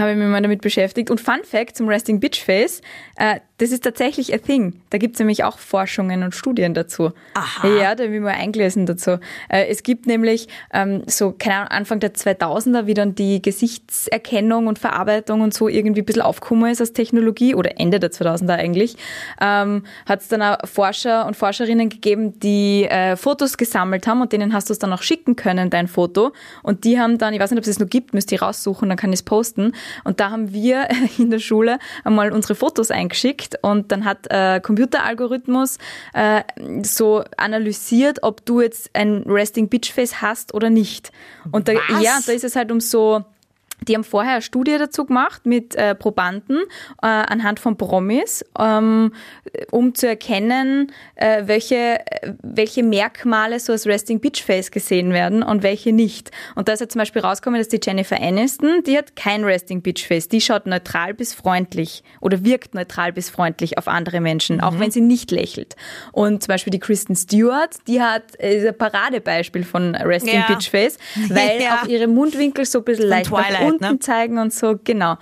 habe 0.00 0.10
ich 0.10 0.16
mich 0.16 0.26
mal 0.26 0.42
damit 0.42 0.62
beschäftigt. 0.62 1.10
Und 1.12 1.20
Fun 1.20 1.38
Fact 1.44 1.76
zum 1.76 1.88
Resting 1.88 2.18
Bitch 2.18 2.42
Face, 2.42 2.80
äh, 3.16 3.38
das 3.58 3.70
ist 3.70 3.84
tatsächlich 3.84 4.34
a 4.34 4.38
thing. 4.38 4.80
Da 4.90 4.98
gibt 4.98 5.14
es 5.14 5.20
nämlich 5.20 5.44
auch 5.44 5.58
Forschungen 5.58 6.24
und 6.24 6.34
Studien 6.34 6.74
dazu. 6.74 7.12
Aha. 7.34 7.68
Ja, 7.68 7.94
da 7.94 8.04
habe 8.04 8.14
ich 8.14 8.20
mal 8.20 8.30
eingelesen 8.30 8.84
dazu. 8.84 9.20
Äh, 9.48 9.66
es 9.68 9.84
gibt 9.84 10.06
nämlich 10.06 10.48
ähm, 10.72 11.04
so, 11.06 11.30
keine 11.30 11.56
Ahnung, 11.58 11.68
Anfang 11.70 12.00
der 12.00 12.14
2000er, 12.14 12.86
wie 12.86 12.94
dann 12.94 13.14
die 13.14 13.40
Gesichtserkennung 13.40 14.66
und 14.66 14.80
Verarbeitung 14.80 15.40
und 15.40 15.54
so 15.54 15.68
irgendwie 15.68 16.02
ein 16.02 16.04
bisschen 16.04 16.22
aufgekommen 16.22 16.72
ist 16.72 16.80
als 16.80 16.92
Technologie, 16.94 17.54
oder 17.54 17.78
Ende 17.78 18.00
der 18.00 18.10
2000er 18.10 18.54
eigentlich, 18.54 18.96
ähm, 19.40 19.84
hat 20.06 20.22
es 20.22 20.28
dann 20.28 20.42
auch 20.42 20.58
Forscher 20.64 21.26
und 21.26 21.36
Forscherinnen 21.36 21.88
gegeben, 21.90 22.40
die 22.40 22.84
äh, 22.84 23.14
Fotos 23.14 23.56
gesammelt 23.56 24.08
haben 24.08 24.20
und 24.20 24.32
denen 24.32 24.52
hast 24.52 24.68
du 24.68 24.72
es 24.72 24.80
dann 24.80 24.92
auch 24.92 25.02
schicken 25.02 25.36
können, 25.36 25.70
dein 25.70 25.86
Foto. 25.86 26.32
Und 26.64 26.82
die 26.82 26.98
haben 26.98 27.18
dann, 27.18 27.32
ich 27.34 27.40
weiß 27.40 27.52
nicht, 27.52 27.58
ob 27.58 27.64
es 27.64 27.68
es 27.68 27.78
noch 27.78 27.88
gibt, 27.88 28.14
müsst 28.14 28.32
ihr 28.32 28.42
raussuchen, 28.42 28.88
dann 28.88 28.98
kann 28.98 29.12
ich 29.12 29.20
es 29.20 29.22
posten. 29.22 29.72
Und 30.02 30.18
da 30.18 30.30
haben 30.30 30.52
wir 30.52 30.88
in 31.18 31.30
der 31.30 31.38
Schule 31.38 31.78
einmal 32.02 32.32
unsere 32.32 32.56
Fotos 32.56 32.90
eingeschickt 32.90 33.43
und 33.62 33.92
dann 33.92 34.04
hat 34.04 34.26
äh, 34.30 34.60
Computeralgorithmus 34.60 35.78
äh, 36.12 36.42
so 36.82 37.24
analysiert, 37.36 38.22
ob 38.22 38.44
du 38.44 38.60
jetzt 38.60 38.90
ein 38.94 39.22
Resting 39.26 39.68
Bitch 39.68 39.92
Face 39.92 40.20
hast 40.20 40.54
oder 40.54 40.70
nicht. 40.70 41.12
Und 41.50 41.68
da, 41.68 41.74
Was? 41.74 42.02
ja, 42.02 42.18
da 42.24 42.32
ist 42.32 42.44
es 42.44 42.56
halt 42.56 42.72
um 42.72 42.80
so 42.80 43.24
Die 43.88 43.94
haben 43.94 44.04
vorher 44.04 44.32
eine 44.34 44.42
Studie 44.42 44.76
dazu 44.78 45.04
gemacht 45.04 45.46
mit 45.46 45.74
äh, 45.74 45.94
Probanden 45.94 46.58
äh, 47.02 47.06
anhand 47.06 47.60
von 47.60 47.76
Promis, 47.76 48.44
ähm, 48.58 49.12
um 49.70 49.94
zu 49.94 50.08
erkennen, 50.08 50.92
äh, 51.16 51.42
welche, 51.46 51.98
welche 52.42 52.82
Merkmale 52.82 53.60
so 53.60 53.72
als 53.72 53.86
Resting 53.86 54.20
Bitch 54.20 54.42
Face 54.42 54.70
gesehen 54.70 55.12
werden 55.12 55.42
und 55.42 55.62
welche 55.62 55.92
nicht. 55.92 56.30
Und 56.54 56.68
da 56.68 56.72
ist 56.72 56.80
ja 56.80 56.88
zum 56.88 56.98
Beispiel 57.00 57.22
rausgekommen, 57.22 57.60
dass 57.60 57.68
die 57.68 57.80
Jennifer 57.82 58.20
Aniston, 58.20 58.82
die 58.86 58.96
hat 58.96 59.16
kein 59.16 59.44
Resting 59.44 59.82
Bitch 59.82 60.06
Face. 60.06 60.28
Die 60.28 60.40
schaut 60.40 60.66
neutral 60.66 61.14
bis 61.14 61.34
freundlich 61.34 62.02
oder 62.20 62.44
wirkt 62.44 62.74
neutral 62.74 63.12
bis 63.12 63.30
freundlich 63.30 63.78
auf 63.78 63.88
andere 63.88 64.20
Menschen, 64.20 64.60
auch 64.60 64.78
wenn 64.78 64.90
sie 64.90 65.00
nicht 65.00 65.30
lächelt. 65.30 65.76
Und 66.12 66.42
zum 66.42 66.48
Beispiel 66.48 66.70
die 66.70 66.78
Kristen 66.78 67.14
Stewart, 67.16 67.70
die 67.86 68.00
hat 68.00 68.22
äh, 68.40 68.58
ist 68.58 68.66
ein 68.66 68.76
Paradebeispiel 68.76 69.64
von 69.64 69.94
Resting 69.94 70.34
Ja. 70.40 70.46
Bitch 70.46 70.70
Face, 70.70 70.98
weil 71.28 71.60
Ja. 71.60 71.82
auch 71.82 71.88
ihre 71.88 72.06
Mundwinkel 72.06 72.64
so 72.64 72.78
ein 72.78 72.84
bisschen 72.84 73.08
leicht 73.08 73.30
unten 73.74 73.92
ne? 73.94 73.98
zeigen 73.98 74.38
und 74.38 74.52
so, 74.52 74.78
genau. 74.82 75.16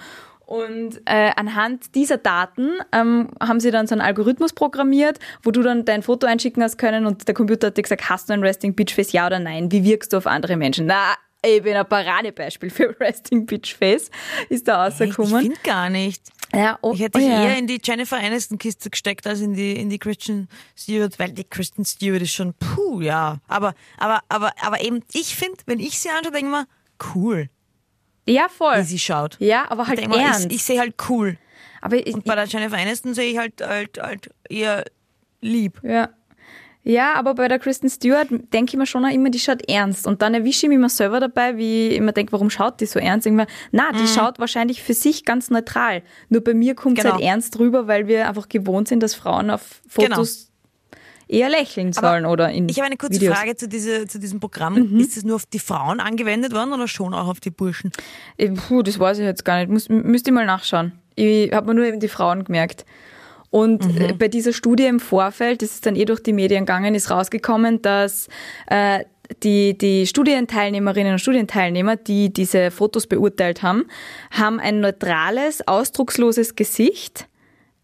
Und 0.53 1.01
äh, 1.07 1.31
anhand 1.37 1.95
dieser 1.95 2.19
Daten 2.19 2.73
ähm, 2.93 3.29
haben 3.41 3.59
sie 3.59 3.71
dann 3.71 3.87
so 3.87 3.95
einen 3.95 4.03
Algorithmus 4.03 4.53
programmiert, 4.53 5.19
wo 5.43 5.51
du 5.51 5.63
dann 5.63 5.87
dein 5.87 6.03
Foto 6.03 6.27
einschicken 6.27 6.63
hast 6.63 6.77
können 6.77 7.07
und 7.07 7.27
der 7.27 7.35
Computer 7.35 7.69
hat 7.69 7.79
dir 7.79 7.83
gesagt, 7.83 8.11
hast 8.11 8.29
du 8.29 8.35
ein 8.35 8.43
Resting 8.43 8.75
Bitch 8.75 8.95
Face, 8.95 9.13
ja 9.13 9.27
oder 9.27 9.39
nein? 9.39 9.73
Wie 9.73 9.83
wirkst 9.83 10.13
du 10.13 10.19
auf 10.19 10.27
andere 10.27 10.57
Menschen? 10.57 10.85
Na, 10.85 11.15
ich 11.45 11.63
bin 11.63 11.75
ein 11.75 11.89
Paradebeispiel 11.89 12.69
für 12.69 12.95
Resting 13.01 13.47
Bitch 13.47 13.75
Face, 13.75 14.11
ist 14.51 14.69
da 14.69 14.89
Ich 14.89 15.01
rausgekommen. 15.01 15.41
finde 15.41 15.59
gar 15.65 15.89
nicht. 15.89 16.23
Ja, 16.55 16.79
oh, 16.83 16.93
Ich 16.93 17.01
hätte 17.01 17.19
oh 17.19 17.21
dich 17.21 17.31
ja. 17.31 17.45
eher 17.45 17.59
in 17.59 17.67
die 17.67 17.81
Jennifer 17.83 18.19
Aniston 18.19 18.59
Kiste 18.59 18.91
gesteckt 18.91 19.27
als 19.27 19.41
in 19.41 19.55
die 19.55 19.75
in 19.75 19.89
die 19.89 19.99
Christian 19.99 20.49
Stewart, 20.77 21.19
weil 21.19 21.33
die 21.33 21.45
Kristen 21.45 21.87
Stewart 21.87 22.21
ist 22.21 22.33
schon 22.33 22.53
puh, 22.55 23.01
ja. 23.01 23.39
Aber 23.49 23.75
aber 23.97 24.21
aber 24.29 24.53
aber 24.61 24.83
eben 24.83 25.01
ich 25.15 25.35
finde, 25.35 25.57
wenn 25.65 25.81
ich 25.81 25.99
sie 25.99 26.11
anschaue, 26.11 26.33
denke 26.33 26.47
ich 26.49 26.53
mir 26.53 26.67
cool, 27.15 27.49
ja, 28.26 28.47
wie 28.49 28.55
voll. 28.55 28.83
sie 28.85 28.99
schaut. 28.99 29.37
Ja, 29.41 29.64
aber 29.71 29.83
Ich 29.83 29.88
halt 29.88 29.99
denk 30.00 30.11
mir, 30.11 30.19
ernst. 30.23 30.47
Ich, 30.47 30.57
ich 30.57 30.62
sehe 30.64 30.79
halt 30.81 30.95
cool. 31.09 31.37
aber 31.81 31.97
ich, 31.97 32.14
Und 32.14 32.25
bei 32.25 32.35
der 32.35 32.45
Jennifer 32.47 32.76
Aniston 32.79 33.14
sehe 33.14 33.31
ich 33.33 33.38
halt 33.38 33.61
halt 33.61 33.99
halt 34.00 34.31
eher 34.49 34.85
lieb. 35.41 35.81
Ja. 35.83 36.09
Ja, 36.85 37.14
aber 37.14 37.35
bei 37.37 37.47
der 37.47 37.61
Kristen 37.61 37.88
Stewart 37.88 38.26
denke 38.52 38.71
ich 38.73 38.76
mir 38.76 38.87
schon 38.87 39.05
auch 39.05 39.11
immer, 39.12 39.31
die 39.31 39.38
schaut 39.38 39.69
ernst. 39.71 40.05
Und 40.05 40.21
dann 40.21 40.35
erwische 40.35 40.67
ich 40.67 40.69
mich 40.69 40.76
immer 40.79 40.88
selber 40.88 41.21
dabei, 41.21 41.57
wie 41.57 41.91
ich 41.91 41.97
immer 41.97 42.11
denke, 42.11 42.33
warum 42.33 42.50
schaut 42.50 42.81
die 42.81 42.87
so 42.87 42.99
ernst? 42.99 43.25
Irgendwann, 43.25 43.47
na, 43.71 43.93
die 43.93 44.09
schaut 44.09 44.41
wahrscheinlich 44.41 44.83
für 44.83 44.93
sich 44.95 45.25
ganz 45.25 45.49
neutral. 45.49 46.02
Nur 46.29 46.43
bei 46.43 46.55
mir 46.55 46.75
kommt 46.75 46.99
es 46.99 47.05
Genau. 47.05 47.14
halt 47.14 47.25
ernst 47.25 47.57
rüber, 47.61 47.87
weil 47.87 48.09
wir 48.09 48.29
einfach 48.29 48.49
gewohnt 48.49 48.88
sind, 48.88 49.00
dass 49.00 49.14
Frauen 49.14 49.50
auf 49.50 49.81
Fotos 49.88 50.50
eher 51.33 51.49
lächeln 51.49 51.93
Aber 51.97 52.09
sollen 52.11 52.27
oder 52.27 52.51
in 52.51 52.69
Ich 52.69 52.77
habe 52.79 52.87
eine 52.87 52.97
kurze 52.97 53.21
Videos. 53.21 53.37
Frage 53.37 53.57
zu, 53.57 53.69
diese, 53.69 54.07
zu 54.07 54.19
diesem 54.19 54.39
Programm. 54.41 54.99
Ist 54.99 55.17
es 55.17 55.25
nur 55.25 55.37
auf 55.37 55.47
die 55.47 55.59
Frauen 55.59 56.01
angewendet 56.01 56.53
worden 56.53 56.73
oder 56.73 56.87
schon 56.89 57.15
auch 57.15 57.29
auf 57.29 57.41
die 57.41 57.51
Burschen? 57.51 57.91
Eh, 58.39 58.51
Puh, 58.51 58.83
das 58.83 58.99
weiß 58.99 59.19
ich 59.19 59.25
jetzt 59.25 59.45
gar 59.45 59.59
nicht. 59.59 59.71
Muss, 59.71 59.89
müsste 59.89 60.31
ich 60.31 60.35
mal 60.35 60.47
nachschauen. 60.47 60.93
Ich 61.15 61.53
habe 61.53 61.67
mir 61.69 61.75
nur 61.75 61.85
eben 61.87 62.01
die 62.01 62.09
Frauen 62.09 62.45
gemerkt. 62.45 62.85
Und 63.51 63.85
Mhm. 63.85 64.01
äh, 64.01 64.12
bei 64.15 64.29
dieser 64.29 64.53
Studie 64.53 64.85
im 64.87 64.99
Vorfeld, 65.01 65.61
das 65.62 65.73
ist 65.73 65.85
dann 65.87 65.95
eh 65.97 66.05
durch 66.07 66.23
die 66.23 66.33
Medien 66.33 66.61
gegangen, 66.65 66.95
ist 66.95 67.11
rausgekommen, 67.11 67.83
dass 67.83 68.29
äh, 68.67 69.05
die, 69.43 69.77
die 69.77 70.07
Studienteilnehmerinnen 70.07 71.12
und 71.12 71.19
Studienteilnehmer, 71.19 71.97
die 71.97 72.33
diese 72.33 72.71
Fotos 72.71 73.07
beurteilt 73.07 73.62
haben, 73.62 73.85
haben 74.31 74.59
ein 74.61 74.81
neutrales, 74.81 75.67
ausdrucksloses 75.69 76.55
Gesicht 76.57 77.27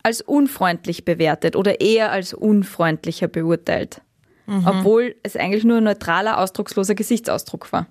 als 0.02 0.20
unfreundlich 0.20 1.04
bewertet 1.04 1.56
oder 1.56 1.80
eher 1.80 2.10
als 2.12 2.34
unfreundlicher 2.34 3.28
beurteilt. 3.28 4.00
Mhm. 4.46 4.66
Obwohl 4.66 5.14
es 5.22 5.36
eigentlich 5.36 5.64
nur 5.64 5.78
ein 5.78 5.84
neutraler, 5.84 6.38
ausdrucksloser 6.38 6.94
Gesichtsausdruck 6.94 7.72
war. 7.72 7.86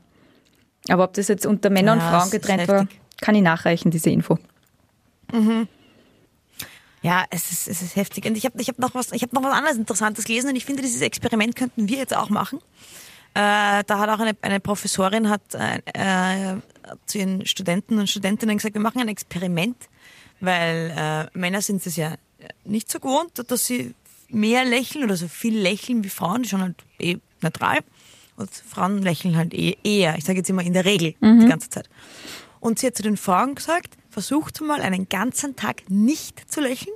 Aber 0.90 1.04
ob 1.04 1.14
das 1.14 1.28
jetzt 1.28 1.46
unter 1.46 1.70
Männern 1.70 2.00
und 2.00 2.04
Ja, 2.06 2.10
Frauen 2.10 2.20
es 2.22 2.26
ist 2.28 2.32
getrennt 2.42 2.68
war, 2.68 2.88
kann 3.22 3.36
ich 3.36 3.42
nachreichen, 3.42 3.92
diese 3.92 4.10
Info. 4.10 4.38
Ja, 7.02 7.26
es 7.30 7.52
ist, 7.52 7.68
es 7.68 7.82
ist 7.82 7.96
heftig. 7.96 8.26
Und 8.26 8.36
ich 8.38 8.46
habe 8.46 8.60
ich 8.60 8.70
hab 8.70 8.80
noch, 8.80 8.96
was- 8.96 9.12
ich 9.12 9.22
hab 9.22 9.32
noch 9.34 9.44
was 9.44 9.54
anderes 9.54 9.78
Interessantes 9.78 10.26
gelesen 10.26 10.50
und 10.50 10.56
ich 10.56 10.66
finde, 10.66 10.82
dieses 10.82 11.02
Experiment 11.02 11.56
könnten 11.56 11.88
wir 11.88 11.98
jetzt 11.98 12.16
auch 12.16 12.30
machen. 12.30 12.60
Äh, 13.34 13.84
da 13.86 14.00
hat 14.00 14.10
auch 14.10 14.20
eine, 14.20 14.36
eine 14.42 14.60
Professorin 14.60 15.30
hat, 15.30 15.42
äh, 15.54 15.78
äh, 15.94 16.56
zu 17.06 17.20
ihren 17.20 17.46
Studenten 17.46 18.00
und 18.00 18.10
Studentinnen 18.10 18.58
gesagt, 18.58 18.74
wir 18.74 18.82
machen 18.82 19.00
ein 19.00 19.10
Experiment, 19.10 19.78
weil 20.40 21.30
äh, 21.34 21.38
Männer 21.38 21.62
sind 21.62 21.86
es 21.86 21.96
ja 21.96 22.16
nicht 22.64 22.92
so 22.92 23.00
gewohnt, 23.00 23.32
dass 23.50 23.66
sie 23.66 23.94
mehr 24.30 24.66
lächeln 24.66 25.04
oder 25.06 25.16
so 25.18 25.28
viel 25.28 25.58
lächeln 25.58 26.04
wie 26.04 26.10
Frauen, 26.10 26.44
die 26.44 26.50
schon 26.50 26.62
halt 26.62 26.76
eh 27.00 27.18
neutral. 27.42 27.80
Und 28.36 28.50
Frauen 28.52 29.02
lächeln 29.02 29.36
halt 29.36 29.54
eh, 29.54 29.78
eher, 29.84 30.16
ich 30.18 30.26
sage 30.26 30.40
jetzt 30.40 30.50
immer 30.50 30.62
in 30.64 30.74
der 30.74 30.86
Regel, 30.86 31.16
die 31.22 31.46
ganze 31.48 31.70
Zeit. 31.70 31.90
Und 32.60 32.80
sie 32.80 32.88
hat 32.88 32.96
zu 32.98 33.04
den 33.04 33.18
Frauen 33.18 33.56
gesagt, 33.56 33.96
versucht 34.10 34.62
mal 34.62 34.82
einen 34.82 35.10
ganzen 35.10 35.56
Tag 35.56 35.90
nicht 35.90 36.52
zu 36.52 36.62
lächeln. 36.62 36.94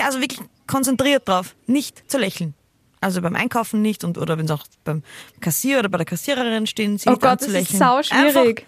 Also 0.00 0.20
wirklich 0.20 0.40
konzentriert 0.66 1.28
drauf, 1.28 1.56
nicht 1.66 2.10
zu 2.10 2.18
lächeln. 2.18 2.54
Also 3.00 3.22
beim 3.22 3.36
Einkaufen 3.36 3.80
nicht 3.82 4.02
und 4.04 4.18
oder 4.18 4.38
wenn 4.38 4.46
sie 4.48 4.54
auch 4.54 4.66
beim 4.84 5.02
Kassier 5.40 5.78
oder 5.78 5.88
bei 5.88 5.98
der 5.98 6.06
Kassiererin 6.06 6.66
stehen, 6.66 6.98
sie 6.98 7.08
Oh 7.08 7.12
Gott, 7.12 7.22
das 7.24 7.30
anzulächeln. 7.48 7.72
ist 7.74 7.78
sau 7.78 8.02
schwierig. 8.02 8.36
Einfach, 8.36 8.62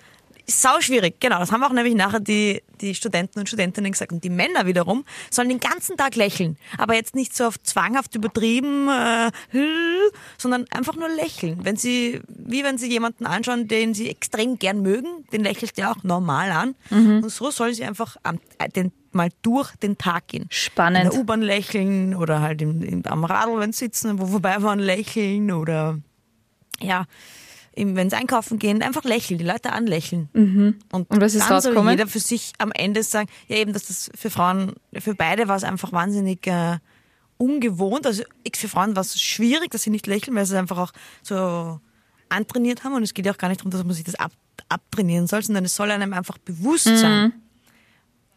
sau 0.50 0.80
schwierig, 0.80 1.20
genau. 1.20 1.38
Das 1.38 1.52
haben 1.52 1.62
auch 1.62 1.72
nämlich 1.72 1.94
nachher 1.94 2.20
die, 2.20 2.62
die 2.80 2.94
Studenten 2.94 3.38
und 3.38 3.48
Studentinnen 3.48 3.92
gesagt. 3.92 4.12
Und 4.12 4.24
die 4.24 4.30
Männer 4.30 4.66
wiederum 4.66 5.04
sollen 5.30 5.48
den 5.48 5.60
ganzen 5.60 5.96
Tag 5.96 6.16
lächeln. 6.16 6.56
Aber 6.78 6.94
jetzt 6.94 7.14
nicht 7.14 7.36
so 7.36 7.46
auf 7.46 7.60
zwanghaft 7.62 8.14
übertrieben, 8.14 8.88
äh, 8.88 9.30
sondern 10.38 10.66
einfach 10.70 10.96
nur 10.96 11.08
lächeln. 11.08 11.60
Wenn 11.62 11.76
sie, 11.76 12.20
wie 12.28 12.64
wenn 12.64 12.78
sie 12.78 12.88
jemanden 12.88 13.26
anschauen, 13.26 13.68
den 13.68 13.94
sie 13.94 14.08
extrem 14.08 14.58
gern 14.58 14.82
mögen, 14.82 15.24
den 15.32 15.42
lächelt 15.42 15.76
ja 15.78 15.92
auch 15.92 16.02
normal 16.02 16.50
an. 16.52 16.74
Mhm. 16.90 17.22
Und 17.22 17.30
so 17.30 17.50
sollen 17.50 17.74
sie 17.74 17.84
einfach 17.84 18.16
am, 18.22 18.38
äh, 18.58 18.68
den, 18.68 18.92
mal 19.12 19.30
durch 19.42 19.74
den 19.76 19.98
Tag 19.98 20.28
gehen. 20.28 20.46
Spannend. 20.50 21.04
In 21.04 21.10
der 21.10 21.20
U-Bahn 21.20 21.42
lächeln 21.42 22.14
oder 22.14 22.40
halt 22.40 22.62
im, 22.62 22.82
im, 22.82 23.06
am 23.06 23.24
Radl, 23.24 23.58
wenn 23.58 23.72
sie 23.72 23.86
sitzen, 23.86 24.18
wo 24.18 24.26
vorbeifahren, 24.26 24.78
lächeln 24.78 25.50
oder 25.52 25.98
ja, 26.80 27.06
wenn 27.76 28.10
sie 28.10 28.16
einkaufen 28.16 28.58
gehen, 28.58 28.82
einfach 28.82 29.04
lächeln, 29.04 29.38
die 29.38 29.44
Leute 29.44 29.72
anlächeln. 29.72 30.28
Und, 30.92 31.10
Und 31.10 31.20
was 31.20 31.34
ist 31.34 31.42
dann 31.42 31.48
soll 31.48 31.56
rausgekommen? 31.56 31.92
jeder 31.92 32.06
für 32.06 32.18
sich 32.18 32.52
am 32.58 32.72
Ende 32.72 33.02
sagen, 33.02 33.28
ja 33.48 33.56
eben, 33.56 33.72
dass 33.72 33.86
das 33.86 34.10
für 34.14 34.30
Frauen, 34.30 34.74
für 34.98 35.14
beide 35.14 35.48
war 35.48 35.56
es 35.56 35.64
einfach 35.64 35.92
wahnsinnig 35.92 36.46
äh, 36.46 36.78
ungewohnt. 37.38 38.06
Also 38.06 38.22
für 38.54 38.68
Frauen 38.68 38.96
war 38.96 39.02
es 39.02 39.20
schwierig, 39.20 39.70
dass 39.70 39.82
sie 39.82 39.90
nicht 39.90 40.06
lächeln, 40.06 40.36
weil 40.36 40.46
sie 40.46 40.54
es 40.54 40.58
einfach 40.58 40.78
auch 40.78 40.92
so 41.22 41.80
antrainiert 42.28 42.84
haben. 42.84 42.94
Und 42.94 43.02
es 43.02 43.14
geht 43.14 43.26
ja 43.26 43.32
auch 43.32 43.38
gar 43.38 43.48
nicht 43.48 43.60
darum, 43.60 43.70
dass 43.70 43.84
man 43.84 43.94
sich 43.94 44.04
das 44.04 44.14
ab, 44.16 44.32
abtrainieren 44.68 45.26
soll, 45.26 45.42
sondern 45.42 45.64
es 45.64 45.74
soll 45.76 45.90
einem 45.90 46.12
einfach 46.12 46.38
bewusst 46.38 46.84
sein, 46.98 47.32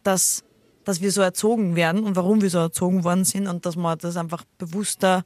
dass, 0.04 0.44
dass 0.84 1.00
wir 1.00 1.10
so 1.12 1.20
erzogen 1.22 1.76
werden 1.76 2.04
und 2.04 2.16
warum 2.16 2.40
wir 2.40 2.50
so 2.50 2.58
erzogen 2.58 3.04
worden 3.04 3.24
sind 3.24 3.46
und 3.46 3.66
dass 3.66 3.76
man 3.76 3.98
das 3.98 4.16
einfach 4.16 4.44
bewusster 4.58 5.24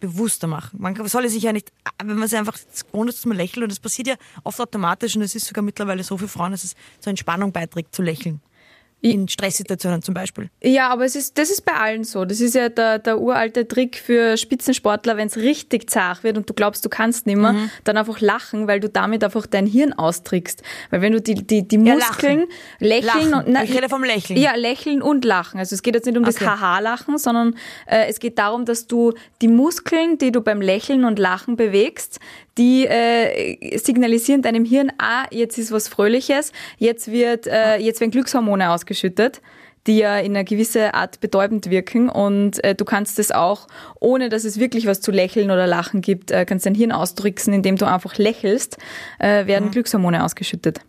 bewusster 0.00 0.46
machen. 0.46 0.80
Man 0.80 0.94
soll 1.08 1.28
sich 1.28 1.42
ja 1.42 1.52
nicht, 1.52 1.72
wenn 2.02 2.18
man 2.18 2.28
sich 2.28 2.38
einfach 2.38 2.56
ist, 2.56 2.86
dass 2.92 3.26
man 3.26 3.36
lächelt 3.36 3.64
und 3.64 3.70
das 3.70 3.80
passiert 3.80 4.08
ja 4.08 4.14
oft 4.44 4.60
automatisch 4.60 5.16
und 5.16 5.22
es 5.22 5.34
ist 5.34 5.46
sogar 5.46 5.62
mittlerweile 5.62 6.02
so 6.02 6.16
für 6.16 6.28
Frauen, 6.28 6.52
dass 6.52 6.64
es 6.64 6.74
zur 7.00 7.10
Entspannung 7.10 7.52
beiträgt, 7.52 7.94
zu 7.94 8.02
lächeln. 8.02 8.40
In 9.00 9.28
Stresssituationen 9.28 10.02
zum 10.02 10.12
Beispiel. 10.14 10.50
Ja, 10.60 10.88
aber 10.88 11.04
es 11.04 11.14
ist, 11.14 11.38
das 11.38 11.50
ist 11.50 11.64
bei 11.64 11.72
allen 11.74 12.02
so. 12.02 12.24
Das 12.24 12.40
ist 12.40 12.56
ja 12.56 12.68
der, 12.68 12.98
der 12.98 13.20
uralte 13.20 13.68
Trick 13.68 13.96
für 13.96 14.36
Spitzensportler, 14.36 15.16
wenn 15.16 15.28
es 15.28 15.36
richtig 15.36 15.88
zart 15.88 16.24
wird 16.24 16.36
und 16.36 16.50
du 16.50 16.54
glaubst, 16.54 16.84
du 16.84 16.88
kannst 16.88 17.24
nimmer, 17.26 17.52
Mhm. 17.52 17.70
dann 17.84 17.96
einfach 17.96 18.20
lachen, 18.20 18.66
weil 18.66 18.80
du 18.80 18.88
damit 18.88 19.22
einfach 19.22 19.46
dein 19.46 19.66
Hirn 19.66 19.92
austrickst. 19.92 20.62
Weil 20.90 21.00
wenn 21.00 21.12
du 21.12 21.20
die, 21.20 21.34
die, 21.34 21.66
die 21.66 21.78
Muskeln 21.78 22.40
lachen. 22.40 22.46
lächeln 22.80 23.30
Lachen. 23.30 23.34
und 23.34 23.52
na, 23.52 23.62
Ich 23.62 23.72
rede 23.72 23.88
vom 23.88 24.02
Lächeln. 24.02 24.36
Ja, 24.38 24.56
lächeln 24.56 25.00
und 25.00 25.24
lachen. 25.24 25.60
Also 25.60 25.76
es 25.76 25.82
geht 25.82 25.94
jetzt 25.94 26.06
nicht 26.06 26.18
um 26.18 26.24
das 26.24 26.34
Okay. 26.34 26.46
Haha-Lachen, 26.46 27.18
sondern 27.18 27.54
äh, 27.86 28.06
es 28.08 28.18
geht 28.18 28.36
darum, 28.40 28.64
dass 28.64 28.88
du 28.88 29.12
die 29.42 29.48
Muskeln, 29.48 30.18
die 30.18 30.32
du 30.32 30.40
beim 30.40 30.60
Lächeln 30.60 31.04
und 31.04 31.20
Lachen 31.20 31.54
bewegst, 31.54 32.18
die 32.58 32.86
äh, 32.86 33.78
signalisieren 33.78 34.42
deinem 34.42 34.64
Hirn, 34.64 34.92
ah, 34.98 35.26
jetzt 35.30 35.56
ist 35.58 35.72
was 35.72 35.88
Fröhliches, 35.88 36.52
jetzt 36.76 37.10
wird, 37.10 37.46
äh, 37.46 37.78
jetzt 37.78 38.00
werden 38.00 38.10
Glückshormone 38.10 38.70
ausgeschüttet 38.70 39.40
die 39.86 39.98
ja 39.98 40.18
in 40.18 40.32
einer 40.32 40.44
gewisse 40.44 40.92
Art 40.92 41.18
betäubend 41.20 41.70
wirken 41.70 42.10
und 42.10 42.62
äh, 42.62 42.74
du 42.74 42.84
kannst 42.84 43.18
es 43.18 43.32
auch, 43.32 43.66
ohne 44.00 44.28
dass 44.28 44.44
es 44.44 44.60
wirklich 44.60 44.86
was 44.86 45.00
zu 45.00 45.10
lächeln 45.10 45.50
oder 45.50 45.66
lachen 45.66 46.02
gibt, 46.02 46.30
äh, 46.30 46.44
kannst 46.44 46.66
dein 46.66 46.74
Hirn 46.74 46.92
ausdrücken, 46.92 47.54
indem 47.54 47.76
du 47.76 47.86
einfach 47.86 48.16
lächelst, 48.16 48.76
äh, 49.18 49.46
werden 49.46 49.70
Glückshormone 49.70 50.22
ausgeschüttet. 50.24 50.80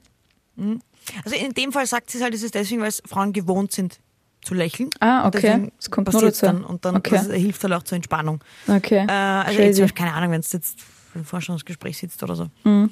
Also 1.24 1.38
in 1.38 1.54
dem 1.54 1.72
Fall 1.72 1.86
sagt 1.88 2.12
sie 2.12 2.18
es 2.18 2.24
halt, 2.24 2.34
es 2.34 2.44
ist 2.44 2.56
deswegen, 2.56 2.82
weil 2.82 2.90
es 2.90 3.02
Frauen 3.08 3.32
gewohnt 3.32 3.72
sind 3.72 4.00
zu 4.42 4.54
lächeln. 4.54 4.90
Ah, 5.00 5.28
okay. 5.28 5.72
Das 5.78 5.90
kommt 5.90 6.06
passiert's 6.06 6.40
dazu. 6.40 6.54
Dann, 6.54 6.66
und 6.66 6.84
dann 6.84 6.98
Okay. 6.98 7.16
das 7.16 7.28
hilft 7.28 7.64
halt 7.64 7.74
auch 7.74 7.84
zur 7.84 7.96
Entspannung. 7.96 8.42
Okay. 8.68 9.06
Äh, 9.08 9.12
also 9.12 9.62
jetzt, 9.62 9.96
keine 9.96 10.14
Ahnung, 10.14 10.32
wenn 10.32 10.42
es 10.42 10.52
jetzt 10.52 10.80
im 11.16 11.26
Vorstellungsgespräch 11.26 11.98
sitzt 11.98 12.22
oder 12.24 12.36
so. 12.36 12.50
Mhm. 12.64 12.90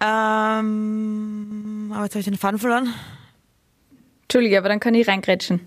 Ähm, 0.00 1.92
aber 1.94 2.04
jetzt 2.04 2.14
habe 2.14 2.20
ich 2.20 2.24
den 2.24 2.36
Faden 2.36 2.58
verloren. 2.58 2.92
Entschuldige, 4.22 4.58
aber 4.58 4.68
dann 4.68 4.80
kann 4.80 4.94
ich 4.94 5.06
reingrätschen. 5.06 5.60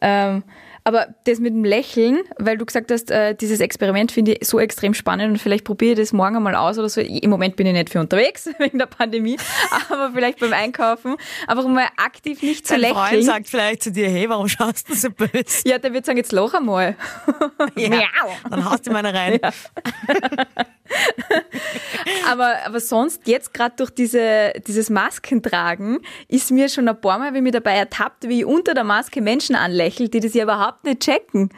Ähm, 0.00 0.42
aber 0.90 1.06
das 1.22 1.38
mit 1.38 1.54
dem 1.54 1.62
Lächeln, 1.62 2.18
weil 2.38 2.58
du 2.58 2.66
gesagt 2.66 2.90
hast, 2.90 3.12
äh, 3.12 3.36
dieses 3.36 3.60
Experiment 3.60 4.10
finde 4.10 4.32
ich 4.32 4.48
so 4.48 4.58
extrem 4.58 4.92
spannend 4.92 5.30
und 5.30 5.38
vielleicht 5.38 5.64
probiere 5.64 5.92
ich 5.92 5.98
das 6.00 6.12
morgen 6.12 6.34
einmal 6.34 6.56
aus 6.56 6.78
oder 6.78 6.88
so. 6.88 7.00
Im 7.00 7.30
Moment 7.30 7.54
bin 7.54 7.64
ich 7.68 7.72
nicht 7.74 7.90
für 7.90 8.00
unterwegs 8.00 8.48
wegen 8.58 8.76
der 8.78 8.86
Pandemie, 8.86 9.36
aber 9.88 10.10
vielleicht 10.12 10.40
beim 10.40 10.52
Einkaufen 10.52 11.14
einfach 11.46 11.64
mal 11.68 11.86
aktiv 11.96 12.42
nicht 12.42 12.66
zu 12.66 12.72
Dein 12.72 12.80
lächeln. 12.80 12.96
Freund 12.96 13.24
sagt 13.24 13.48
vielleicht 13.48 13.84
zu 13.84 13.92
dir, 13.92 14.08
hey, 14.08 14.28
warum 14.28 14.48
schaust 14.48 14.88
du 14.88 14.94
so 14.94 15.10
böse? 15.10 15.62
ja, 15.64 15.78
der 15.78 15.92
wird 15.92 16.06
sagen, 16.06 16.18
jetzt 16.18 16.32
lach 16.32 16.54
einmal. 16.54 16.96
Ja. 17.76 18.00
Dann 18.50 18.68
haust 18.68 18.84
du 18.88 18.90
meine 18.90 19.14
rein. 19.14 19.38
Ja. 19.40 19.52
aber, 22.30 22.54
aber 22.66 22.80
sonst, 22.80 23.26
jetzt 23.26 23.54
gerade 23.54 23.76
durch 23.76 23.90
diese, 23.90 24.52
dieses 24.66 24.90
Maskentragen, 24.90 26.00
ist 26.28 26.50
mir 26.50 26.68
schon 26.68 26.88
ein 26.88 27.00
paar 27.00 27.18
Mal, 27.18 27.34
wie 27.34 27.40
mich 27.40 27.52
dabei 27.52 27.74
ertappt, 27.74 28.28
wie 28.28 28.40
ich 28.40 28.46
unter 28.46 28.74
der 28.74 28.84
Maske 28.84 29.20
Menschen 29.20 29.54
anlächle, 29.54 30.08
die 30.08 30.20
das 30.20 30.34
ja 30.34 30.44
überhaupt 30.44 30.84
nicht 30.84 31.00
checken. 31.00 31.50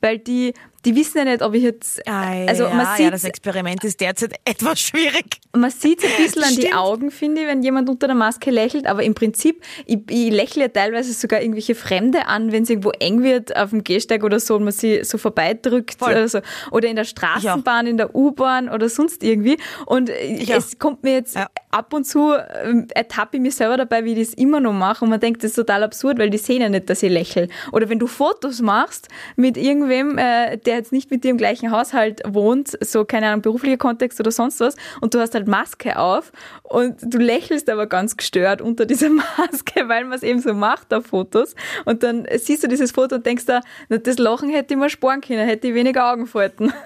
Weil 0.00 0.18
die, 0.18 0.54
die 0.84 0.96
wissen 0.96 1.18
ja 1.18 1.24
nicht, 1.24 1.42
ob 1.42 1.54
ich 1.54 1.62
jetzt, 1.62 2.06
also 2.08 2.64
ja, 2.64 2.70
man 2.70 2.86
ja, 2.86 2.96
sieht, 2.96 3.12
das 3.12 3.24
Experiment 3.24 3.84
ist 3.84 4.00
derzeit 4.00 4.34
etwas 4.44 4.80
schwierig. 4.80 5.40
man 5.54 5.70
sieht 5.70 6.02
ein 6.04 6.10
bisschen 6.24 6.42
an 6.42 6.56
die. 6.56 6.72
Augen, 6.72 7.10
finde 7.10 7.42
ich, 7.42 7.46
wenn 7.46 7.62
jemand 7.62 7.88
unter 7.88 8.06
der 8.06 8.16
Maske 8.16 8.50
lächelt, 8.50 8.86
aber 8.86 9.02
im 9.02 9.14
Prinzip, 9.14 9.62
ich, 9.86 9.98
ich 10.08 10.30
lächle 10.30 10.62
ja 10.62 10.68
teilweise 10.68 11.12
sogar 11.12 11.40
irgendwelche 11.40 11.74
Fremde 11.74 12.26
an, 12.26 12.50
wenn 12.52 12.62
es 12.64 12.70
irgendwo 12.70 12.90
eng 12.90 13.22
wird 13.22 13.54
auf 13.56 13.70
dem 13.70 13.84
Gehsteig 13.84 14.24
oder 14.24 14.40
so 14.40 14.56
und 14.56 14.64
man 14.64 14.72
sie 14.72 15.04
so 15.04 15.18
vorbeidrückt 15.18 15.98
Voll. 15.98 16.10
oder 16.12 16.28
so. 16.28 16.40
Oder 16.70 16.88
in 16.88 16.96
der 16.96 17.04
Straßenbahn, 17.04 17.86
in 17.86 17.96
der 17.96 18.14
U-Bahn 18.14 18.68
oder 18.68 18.88
sonst 18.88 19.22
irgendwie. 19.22 19.58
Und 19.86 20.08
Ich 20.10 20.52
auch. 20.52 20.58
es 20.58 20.78
kommt 20.78 21.02
mir 21.02 21.12
jetzt 21.12 21.34
Ja. 21.36 21.48
Ab 21.72 21.92
und 21.94 22.04
zu, 22.04 22.34
ähm, 22.64 22.86
ertappe 22.94 23.38
ich 23.38 23.42
mich 23.42 23.56
selber 23.56 23.76
dabei, 23.76 24.04
wie 24.04 24.12
ich 24.12 24.28
das 24.28 24.34
immer 24.34 24.60
noch 24.60 24.74
mache 24.74 25.04
und 25.04 25.10
man 25.10 25.18
denkt, 25.18 25.42
das 25.42 25.52
ist 25.52 25.56
total 25.56 25.82
absurd, 25.82 26.18
weil 26.18 26.30
die 26.30 26.38
sehen 26.38 26.60
ja 26.60 26.68
nicht, 26.68 26.88
dass 26.88 27.02
ich 27.02 27.10
lächle. 27.10 27.48
Oder 27.72 27.88
wenn 27.88 27.98
du 27.98 28.06
Fotos 28.06 28.60
machst 28.60 29.08
mit 29.36 29.56
irgendwem, 29.56 30.18
äh, 30.18 30.58
der 30.58 30.76
jetzt 30.76 30.92
nicht 30.92 31.10
mit 31.10 31.24
dir 31.24 31.30
im 31.30 31.38
gleichen 31.38 31.70
Haushalt 31.70 32.20
wohnt, 32.26 32.76
so 32.80 33.04
keine 33.04 33.28
Ahnung, 33.28 33.42
beruflicher 33.42 33.78
Kontext 33.78 34.20
oder 34.20 34.30
sonst 34.30 34.60
was, 34.60 34.76
und 35.00 35.14
du 35.14 35.18
hast 35.18 35.34
halt 35.34 35.48
Maske 35.48 35.98
auf 35.98 36.30
und 36.62 36.96
du 37.02 37.18
lächelst 37.18 37.70
aber 37.70 37.86
ganz 37.86 38.16
gestört 38.16 38.60
unter 38.60 38.84
dieser 38.84 39.08
Maske, 39.38 39.88
weil 39.88 40.04
man 40.04 40.12
es 40.12 40.22
eben 40.22 40.40
so 40.40 40.52
macht 40.52 40.92
auf 40.92 41.06
Fotos. 41.06 41.54
Und 41.86 42.02
dann 42.02 42.26
siehst 42.36 42.62
du 42.62 42.68
dieses 42.68 42.92
Foto 42.92 43.16
und 43.16 43.26
denkst 43.26 43.46
da, 43.46 43.62
das 43.88 44.18
Lachen 44.18 44.50
hätte 44.50 44.74
ich 44.74 44.80
mir 44.80 44.90
sparen 44.90 45.22
können, 45.22 45.48
hätte 45.48 45.68
ich 45.68 45.74
weniger 45.74 46.12
Augenfalten. 46.12 46.72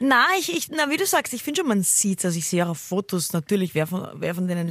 Na, 0.00 0.24
ich, 0.38 0.56
ich, 0.56 0.70
na, 0.70 0.90
wie 0.90 0.96
du 0.96 1.06
sagst, 1.06 1.32
ich 1.32 1.42
finde 1.42 1.60
schon, 1.60 1.68
man 1.68 1.82
sieht 1.82 2.24
Also 2.24 2.38
ich 2.38 2.46
sehe 2.46 2.64
auch 2.64 2.70
auf 2.70 2.78
Fotos 2.78 3.32
natürlich, 3.32 3.74
wer 3.78 3.86
von, 3.86 4.08
wer 4.14 4.34
von 4.34 4.48
denen 4.48 4.68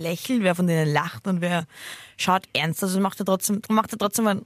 lächelt, 0.00 0.42
wer 0.42 0.54
von 0.54 0.66
denen 0.66 0.92
lacht 0.92 1.26
und 1.28 1.40
wer 1.40 1.64
schaut 2.16 2.42
ernst. 2.52 2.82
Also 2.82 2.98
macht 2.98 3.20
er 3.20 3.26
trotzdem, 3.26 3.62
macht 3.68 3.92
er 3.92 3.98
trotzdem 3.98 4.24
mal 4.24 4.42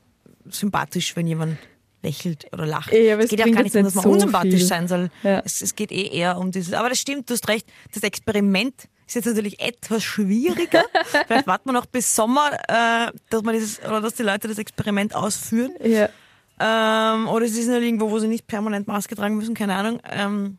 sympathisch, 0.48 1.16
wenn 1.16 1.26
jemand 1.26 1.56
lächelt 2.02 2.46
oder 2.52 2.66
lacht. 2.66 2.92
Ja, 2.92 3.16
es 3.16 3.24
es 3.24 3.30
geht 3.30 3.38
ja 3.40 3.46
gar 3.46 3.62
nicht 3.62 3.74
darum, 3.74 3.86
dass 3.86 3.94
man 3.94 4.04
so 4.04 4.10
unsympathisch 4.10 4.54
viel. 4.56 4.66
sein 4.66 4.86
soll. 4.86 5.08
Ja. 5.22 5.40
Es, 5.44 5.62
es 5.62 5.74
geht 5.74 5.90
eh 5.92 6.08
eher 6.08 6.36
um 6.36 6.52
dieses. 6.52 6.74
Aber 6.74 6.90
das 6.90 6.98
stimmt, 6.98 7.30
du 7.30 7.34
hast 7.34 7.48
recht. 7.48 7.66
Das 7.94 8.02
Experiment 8.02 8.74
ist 9.06 9.14
jetzt 9.14 9.26
natürlich 9.26 9.60
etwas 9.60 10.04
schwieriger. 10.04 10.84
Vielleicht 11.26 11.46
warten 11.46 11.70
wir 11.70 11.72
noch 11.72 11.86
bis 11.86 12.14
Sommer, 12.14 12.50
äh, 12.68 13.12
dass 13.30 13.42
man 13.42 13.54
dieses, 13.54 13.80
oder 13.80 14.02
dass 14.02 14.14
die 14.14 14.24
Leute 14.24 14.46
das 14.46 14.58
Experiment 14.58 15.14
ausführen. 15.14 15.72
Ja. 15.82 16.10
Ähm, 16.58 17.28
oder 17.28 17.46
sie 17.48 17.62
sind 17.62 17.72
halt 17.72 17.82
irgendwo, 17.82 18.10
wo 18.10 18.18
sie 18.18 18.28
nicht 18.28 18.46
permanent 18.46 18.86
Maske 18.86 19.16
tragen 19.16 19.36
müssen, 19.36 19.54
keine 19.54 19.74
Ahnung. 19.74 20.00
Ähm, 20.10 20.58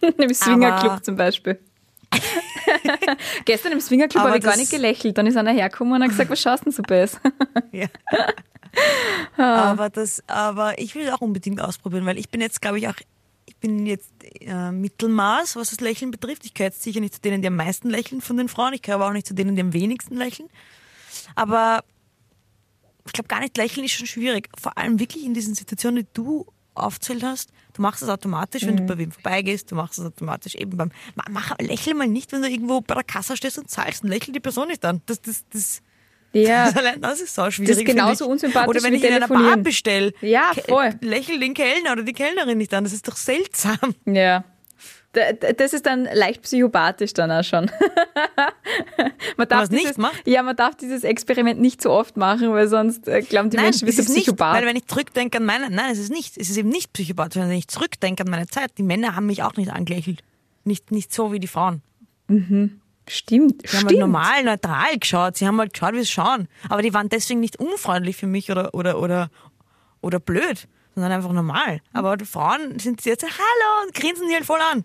Im 0.18 0.34
Swingerclub 0.34 1.04
zum 1.04 1.16
Beispiel. 1.16 1.58
Gestern 3.44 3.72
im 3.72 3.80
Swingerclub 3.80 4.22
habe 4.22 4.38
ich 4.38 4.44
gar 4.44 4.56
nicht 4.56 4.70
gelächelt. 4.70 5.16
Dann 5.18 5.26
ist 5.26 5.36
einer 5.36 5.52
hergekommen 5.52 5.94
und 5.94 6.02
hat 6.02 6.10
gesagt, 6.10 6.30
was 6.30 6.40
schaust 6.40 6.64
denn 6.64 6.72
so 6.72 6.82
best? 6.82 7.20
ja. 7.72 7.88
aber 9.36 9.90
das, 9.90 10.22
aber 10.28 10.78
ich 10.78 10.94
will 10.94 11.06
es 11.06 11.12
auch 11.12 11.20
unbedingt 11.20 11.60
ausprobieren, 11.60 12.06
weil 12.06 12.18
ich 12.18 12.28
bin 12.28 12.40
jetzt, 12.40 12.60
glaube 12.60 12.78
ich, 12.78 12.88
auch, 12.88 12.96
ich 13.46 13.56
bin 13.56 13.86
jetzt 13.86 14.10
äh, 14.40 14.70
Mittelmaß, 14.70 15.56
was 15.56 15.70
das 15.70 15.80
Lächeln 15.80 16.10
betrifft. 16.10 16.44
Ich 16.44 16.54
gehöre 16.54 16.68
jetzt 16.68 16.82
sicher 16.82 17.00
nicht 17.00 17.14
zu 17.14 17.20
denen, 17.20 17.42
die 17.42 17.48
am 17.48 17.56
meisten 17.56 17.90
lächeln 17.90 18.20
von 18.20 18.36
den 18.36 18.48
Frauen. 18.48 18.72
Ich 18.72 18.82
gehöre 18.82 19.00
aber 19.00 19.08
auch 19.08 19.14
nicht 19.14 19.26
zu 19.26 19.34
denen, 19.34 19.56
die 19.56 19.62
am 19.62 19.72
wenigsten 19.72 20.16
lächeln. 20.16 20.48
Aber 21.34 21.84
ich 23.06 23.12
glaube, 23.12 23.28
gar 23.28 23.40
nicht 23.40 23.56
lächeln 23.56 23.84
ist 23.84 23.92
schon 23.92 24.06
schwierig. 24.06 24.48
Vor 24.58 24.76
allem 24.76 24.98
wirklich 24.98 25.24
in 25.24 25.34
diesen 25.34 25.54
Situationen, 25.54 26.04
die 26.04 26.08
du 26.12 26.46
aufzählt 26.76 27.22
hast. 27.22 27.50
Du 27.74 27.82
machst 27.82 28.02
es 28.02 28.08
automatisch, 28.08 28.66
wenn 28.66 28.76
du 28.76 28.82
bei 28.84 28.96
wem 28.98 29.10
vorbeigehst. 29.12 29.70
Du 29.70 29.74
machst 29.74 29.98
es 29.98 30.04
automatisch 30.06 30.54
eben 30.54 30.76
beim. 30.76 30.90
Ma- 31.14 31.24
Mach, 31.30 31.56
lächel 31.58 31.94
mal 31.94 32.06
nicht, 32.08 32.32
wenn 32.32 32.42
du 32.42 32.48
irgendwo 32.48 32.80
bei 32.80 32.94
der 32.94 33.04
Kasse 33.04 33.36
stehst 33.36 33.58
und 33.58 33.70
zahlst 33.70 34.02
und 34.04 34.10
lächel 34.10 34.32
die 34.32 34.40
Person 34.40 34.68
nicht 34.68 34.84
an. 34.84 35.02
Das, 35.06 35.20
das, 35.20 35.44
das, 35.52 35.82
Ja. 36.32 36.66
das, 36.72 36.76
allein 36.76 37.00
das 37.00 37.20
ist 37.20 37.34
so 37.34 37.50
schwierig. 37.50 37.68
Das 37.70 37.78
ist 37.78 37.84
genauso 37.86 38.26
unsympathisch 38.28 38.68
Oder 38.68 38.82
wenn 38.82 38.92
wie 38.94 38.96
ich 38.98 39.04
in 39.04 39.12
einer 39.14 39.28
Bar 39.28 39.56
bestelle. 39.58 40.12
Ja, 40.22 40.52
voll. 40.68 40.94
Lächel 41.00 41.38
den 41.40 41.54
Kellner 41.54 41.92
oder 41.92 42.02
die 42.02 42.12
Kellnerin 42.12 42.58
nicht 42.58 42.72
an. 42.72 42.84
Das 42.84 42.92
ist 42.92 43.06
doch 43.08 43.16
seltsam. 43.16 43.76
Ja. 44.06 44.44
Das 45.56 45.72
ist 45.72 45.86
dann 45.86 46.04
leicht 46.04 46.42
psychopathisch 46.42 47.12
dann 47.14 47.30
auch 47.30 47.42
schon. 47.42 47.70
man 49.36 49.48
darf 49.48 49.62
was 49.62 49.70
nicht 49.70 49.84
dieses, 49.84 49.98
macht? 49.98 50.26
Ja, 50.26 50.42
man 50.42 50.56
darf 50.56 50.74
dieses 50.76 51.04
Experiment 51.04 51.60
nicht 51.60 51.82
so 51.82 51.90
oft 51.90 52.16
machen, 52.16 52.52
weil 52.52 52.68
sonst 52.68 53.08
äh, 53.08 53.22
glauben 53.22 53.50
die 53.50 53.56
Menschen, 53.56 53.86
wir 53.86 53.92
sind 53.92 54.08
nicht, 54.10 54.24
Psychopath. 54.26 54.56
weil 54.56 54.66
wenn 54.66 54.76
ich 54.76 54.86
zurückdenke 54.86 55.38
an 55.38 55.44
meine, 55.44 55.70
nein, 55.70 55.90
es 55.90 55.98
ist 55.98 56.10
nicht, 56.10 56.36
es 56.36 56.50
ist 56.50 56.56
eben 56.56 56.68
nicht 56.68 56.92
psychopathisch, 56.92 57.40
wenn 57.42 57.50
ich 57.50 57.68
zurückdenke 57.68 58.24
an 58.24 58.30
meine 58.30 58.46
Zeit. 58.46 58.72
Die 58.78 58.82
Männer 58.82 59.16
haben 59.16 59.26
mich 59.26 59.42
auch 59.42 59.56
nicht 59.56 59.72
angelächelt. 59.72 60.22
Nicht, 60.64 60.90
nicht 60.90 61.14
so 61.14 61.32
wie 61.32 61.40
die 61.40 61.46
Frauen. 61.46 61.82
Stimmt, 63.08 63.62
Die 63.62 63.76
haben 63.76 63.86
halt 63.86 63.98
normal, 63.98 64.42
neutral 64.42 64.98
geschaut. 64.98 65.36
Sie 65.36 65.46
haben 65.46 65.58
halt 65.60 65.72
geschaut, 65.72 65.94
wie 65.94 66.00
es 66.00 66.10
schauen. 66.10 66.48
Aber 66.68 66.82
die 66.82 66.92
waren 66.92 67.08
deswegen 67.08 67.40
nicht 67.40 67.56
unfreundlich 67.58 68.16
für 68.16 68.26
mich 68.26 68.50
oder, 68.50 68.74
oder, 68.74 69.00
oder, 69.00 69.30
oder 70.00 70.18
blöd, 70.18 70.66
sondern 70.94 71.12
einfach 71.12 71.32
normal. 71.32 71.80
Aber 71.92 72.16
die 72.16 72.24
Frauen 72.24 72.78
sind 72.80 73.04
jetzt 73.04 73.22
hallo 73.22 73.86
und 73.86 73.94
grinsen 73.94 74.28
die 74.28 74.34
halt 74.34 74.44
voll 74.44 74.60
an. 74.72 74.84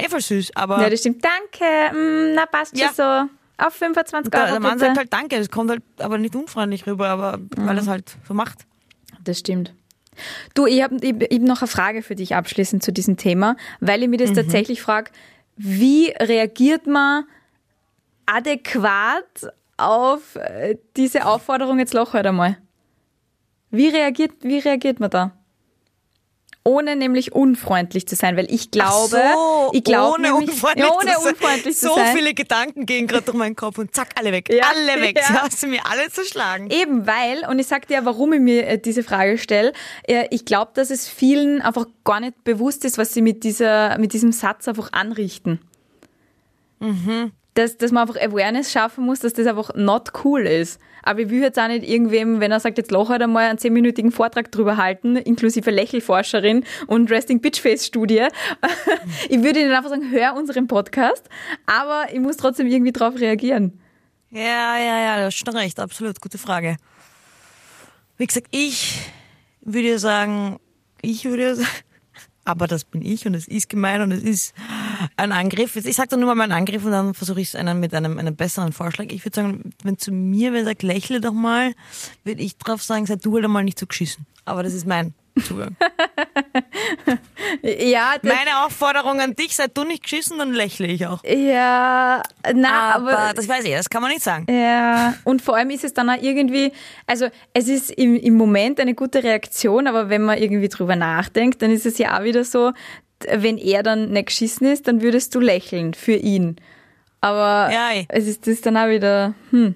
Eh 0.00 0.08
voll 0.08 0.20
süß, 0.20 0.52
aber 0.54 0.80
Ja, 0.80 0.88
das 0.90 1.00
stimmt. 1.00 1.24
Danke, 1.24 1.94
mm, 1.94 2.34
na 2.34 2.46
passt 2.46 2.76
Ja. 2.78 2.86
schon 2.86 2.94
so. 2.94 3.64
Auf 3.66 3.74
25 3.74 4.30
der, 4.30 4.40
Euro 4.42 4.50
der 4.52 4.60
Mann 4.60 4.72
bitte. 4.74 4.84
sagt 4.86 4.98
halt 4.98 5.12
Danke. 5.12 5.38
Das 5.38 5.50
kommt 5.50 5.70
halt 5.70 5.82
aber 5.98 6.16
nicht 6.18 6.36
unfreundlich 6.36 6.86
rüber, 6.86 7.08
aber 7.08 7.38
weil 7.56 7.76
er 7.76 7.82
es 7.82 7.88
halt 7.88 8.16
so 8.26 8.32
macht. 8.34 8.60
Das 9.24 9.40
stimmt. 9.40 9.74
Du, 10.54 10.66
ich 10.66 10.82
habe 10.82 10.96
ich, 11.00 11.14
ich 11.30 11.38
hab 11.40 11.46
noch 11.46 11.60
eine 11.62 11.68
Frage 11.68 12.02
für 12.02 12.14
dich 12.14 12.34
abschließend 12.36 12.82
zu 12.84 12.92
diesem 12.92 13.16
Thema, 13.16 13.56
weil 13.80 14.02
ich 14.02 14.08
mir 14.08 14.16
das 14.16 14.32
tatsächlich 14.32 14.80
frage, 14.80 15.10
wie 15.56 16.10
reagiert 16.20 16.86
man 16.86 17.24
adäquat 18.26 19.52
auf 19.76 20.36
äh, 20.36 20.76
diese 20.96 21.26
Aufforderung, 21.26 21.78
jetzt 21.78 21.94
lach 21.94 22.12
halt 22.12 22.26
einmal? 22.26 22.58
Wie 23.70 23.88
reagiert, 23.88 24.32
wie 24.42 24.58
reagiert 24.58 25.00
man 25.00 25.10
da? 25.10 25.32
Ohne 26.64 26.96
nämlich 26.96 27.32
unfreundlich 27.32 28.06
zu 28.06 28.14
sein, 28.14 28.36
weil 28.36 28.52
ich 28.52 28.70
glaube, 28.70 29.22
so, 29.32 29.70
ich 29.72 29.84
glaube 29.84 30.14
ohne 30.14 30.30
nämlich, 30.30 30.50
unfreundlich, 30.50 30.86
ja, 30.86 30.94
ohne 30.94 31.12
zu 31.12 31.28
unfreundlich 31.28 31.78
so 31.78 31.88
zu 31.88 31.94
sein. 31.94 32.14
viele 32.14 32.34
Gedanken 32.34 32.84
gehen 32.84 33.06
gerade 33.06 33.24
durch 33.24 33.36
meinen 33.38 33.56
Kopf 33.56 33.78
und 33.78 33.94
zack, 33.94 34.10
alle 34.16 34.32
weg. 34.32 34.50
Ja, 34.52 34.64
alle 34.68 35.00
weg. 35.00 35.16
ja. 35.16 35.26
Sie 35.26 35.32
hast 35.34 35.66
mir 35.66 35.80
alle 35.86 36.10
zerschlagen. 36.10 36.68
Eben 36.70 37.06
weil, 37.06 37.48
und 37.48 37.58
ich 37.58 37.66
sag 37.66 37.86
dir, 37.88 38.04
warum 38.04 38.34
ich 38.34 38.40
mir 38.40 38.66
äh, 38.66 38.78
diese 38.78 39.02
Frage 39.02 39.38
stelle, 39.38 39.72
äh, 40.06 40.26
ich 40.30 40.44
glaube, 40.44 40.72
dass 40.74 40.90
es 40.90 41.08
vielen 41.08 41.62
einfach 41.62 41.86
gar 42.04 42.20
nicht 42.20 42.44
bewusst 42.44 42.84
ist, 42.84 42.98
was 42.98 43.14
sie 43.14 43.22
mit, 43.22 43.44
dieser, 43.44 43.96
mit 43.98 44.12
diesem 44.12 44.32
Satz 44.32 44.68
einfach 44.68 44.92
anrichten. 44.92 45.60
Dass, 47.58 47.76
dass 47.76 47.90
man 47.90 48.08
einfach 48.08 48.22
Awareness 48.22 48.70
schaffen 48.70 49.04
muss, 49.04 49.18
dass 49.18 49.32
das 49.32 49.48
einfach 49.48 49.74
not 49.74 50.12
cool 50.24 50.46
ist. 50.46 50.80
Aber 51.02 51.22
ich 51.22 51.28
will 51.28 51.40
jetzt 51.40 51.58
auch 51.58 51.66
nicht 51.66 51.82
irgendwem, 51.82 52.38
wenn 52.38 52.52
er 52.52 52.60
sagt, 52.60 52.78
jetzt 52.78 52.92
lach 52.92 53.08
halt 53.08 53.20
einmal 53.20 53.48
einen 53.48 53.58
zehnminütigen 53.58 54.12
Vortrag 54.12 54.52
drüber 54.52 54.76
halten, 54.76 55.16
inklusive 55.16 55.72
Lächelforscherin 55.72 56.64
und 56.86 57.10
Resting 57.10 57.40
Bitchface 57.40 57.84
Studie. 57.84 58.28
ich 59.28 59.42
würde 59.42 59.58
ihnen 59.58 59.72
einfach 59.72 59.90
sagen, 59.90 60.08
hör 60.12 60.34
unseren 60.34 60.68
Podcast, 60.68 61.28
aber 61.66 62.06
ich 62.12 62.20
muss 62.20 62.36
trotzdem 62.36 62.68
irgendwie 62.68 62.92
drauf 62.92 63.18
reagieren. 63.18 63.80
Ja, 64.30 64.78
ja, 64.78 65.00
ja, 65.00 65.16
du 65.16 65.24
hast 65.24 65.34
schon 65.34 65.56
recht, 65.56 65.80
absolut, 65.80 66.20
gute 66.20 66.38
Frage. 66.38 66.76
Wie 68.18 68.26
gesagt, 68.26 68.46
ich 68.52 69.00
würde 69.62 69.98
sagen, 69.98 70.60
ich 71.02 71.24
würde 71.24 71.56
sagen, 71.56 71.68
aber 72.44 72.68
das 72.68 72.84
bin 72.84 73.02
ich 73.02 73.26
und 73.26 73.34
es 73.34 73.48
ist 73.48 73.68
gemein 73.68 74.00
und 74.02 74.12
es 74.12 74.22
ist 74.22 74.54
ein 75.16 75.32
Angriff. 75.32 75.76
Ich 75.76 75.96
sage 75.96 76.08
dann 76.08 76.20
nur 76.20 76.28
mal 76.28 76.34
meinen 76.34 76.52
Angriff 76.52 76.84
und 76.84 76.92
dann 76.92 77.14
versuche 77.14 77.40
ich 77.40 77.48
es 77.48 77.54
einen 77.54 77.80
mit 77.80 77.94
einem, 77.94 78.18
einem 78.18 78.36
besseren 78.36 78.72
Vorschlag. 78.72 79.06
Ich 79.10 79.24
würde 79.24 79.36
sagen, 79.36 79.72
wenn 79.82 79.98
zu 79.98 80.12
mir 80.12 80.52
wer 80.52 80.64
sagt, 80.64 80.82
lächle 80.82 81.20
doch 81.20 81.32
mal, 81.32 81.74
würde 82.24 82.42
ich 82.42 82.56
drauf 82.58 82.82
sagen, 82.82 83.06
sei 83.06 83.16
du 83.16 83.34
halt 83.34 83.44
einmal 83.44 83.64
nicht 83.64 83.78
so 83.78 83.86
geschissen. 83.86 84.26
Aber 84.44 84.62
das 84.62 84.72
ist 84.74 84.86
mein 84.86 85.14
Zugang. 85.44 85.76
Ja, 87.62 88.14
Meine 88.22 88.64
Aufforderung 88.64 89.20
an 89.20 89.34
dich, 89.34 89.56
sei 89.56 89.66
du 89.68 89.84
nicht 89.84 90.02
geschissen, 90.02 90.38
dann 90.38 90.52
lächle 90.52 90.86
ich 90.86 91.06
auch. 91.06 91.22
Ja, 91.24 92.22
na, 92.54 92.94
Aber, 92.94 93.18
aber, 93.18 93.34
das 93.34 93.48
weiß 93.48 93.64
ich, 93.64 93.72
das 93.72 93.88
kann 93.88 94.02
man 94.02 94.10
nicht 94.10 94.22
sagen. 94.22 94.46
ja, 94.50 95.14
und 95.24 95.40
vor 95.42 95.56
allem 95.56 95.70
ist 95.70 95.84
es 95.84 95.94
dann 95.94 96.10
auch 96.10 96.20
irgendwie, 96.20 96.72
also 97.06 97.28
es 97.54 97.68
ist 97.68 97.90
im, 97.90 98.16
im 98.16 98.34
Moment 98.36 98.80
eine 98.80 98.94
gute 98.94 99.22
Reaktion, 99.22 99.86
aber 99.86 100.08
wenn 100.08 100.22
man 100.22 100.38
irgendwie 100.38 100.68
drüber 100.68 100.94
nachdenkt, 100.96 101.62
dann 101.62 101.70
ist 101.70 101.86
es 101.86 101.98
ja 101.98 102.18
auch 102.18 102.24
wieder 102.24 102.44
so, 102.44 102.72
wenn 103.30 103.58
er 103.58 103.82
dann 103.82 104.10
nicht 104.10 104.26
geschissen 104.26 104.66
ist, 104.66 104.88
dann 104.88 105.02
würdest 105.02 105.34
du 105.34 105.40
lächeln 105.40 105.94
für 105.94 106.14
ihn. 106.14 106.56
Aber 107.20 107.72
Ja, 107.72 107.90
es 108.08 108.26
ist 108.26 108.46
das 108.46 108.60
dann 108.60 108.76
auch 108.76 108.88
wieder, 108.88 109.34
hm, 109.50 109.74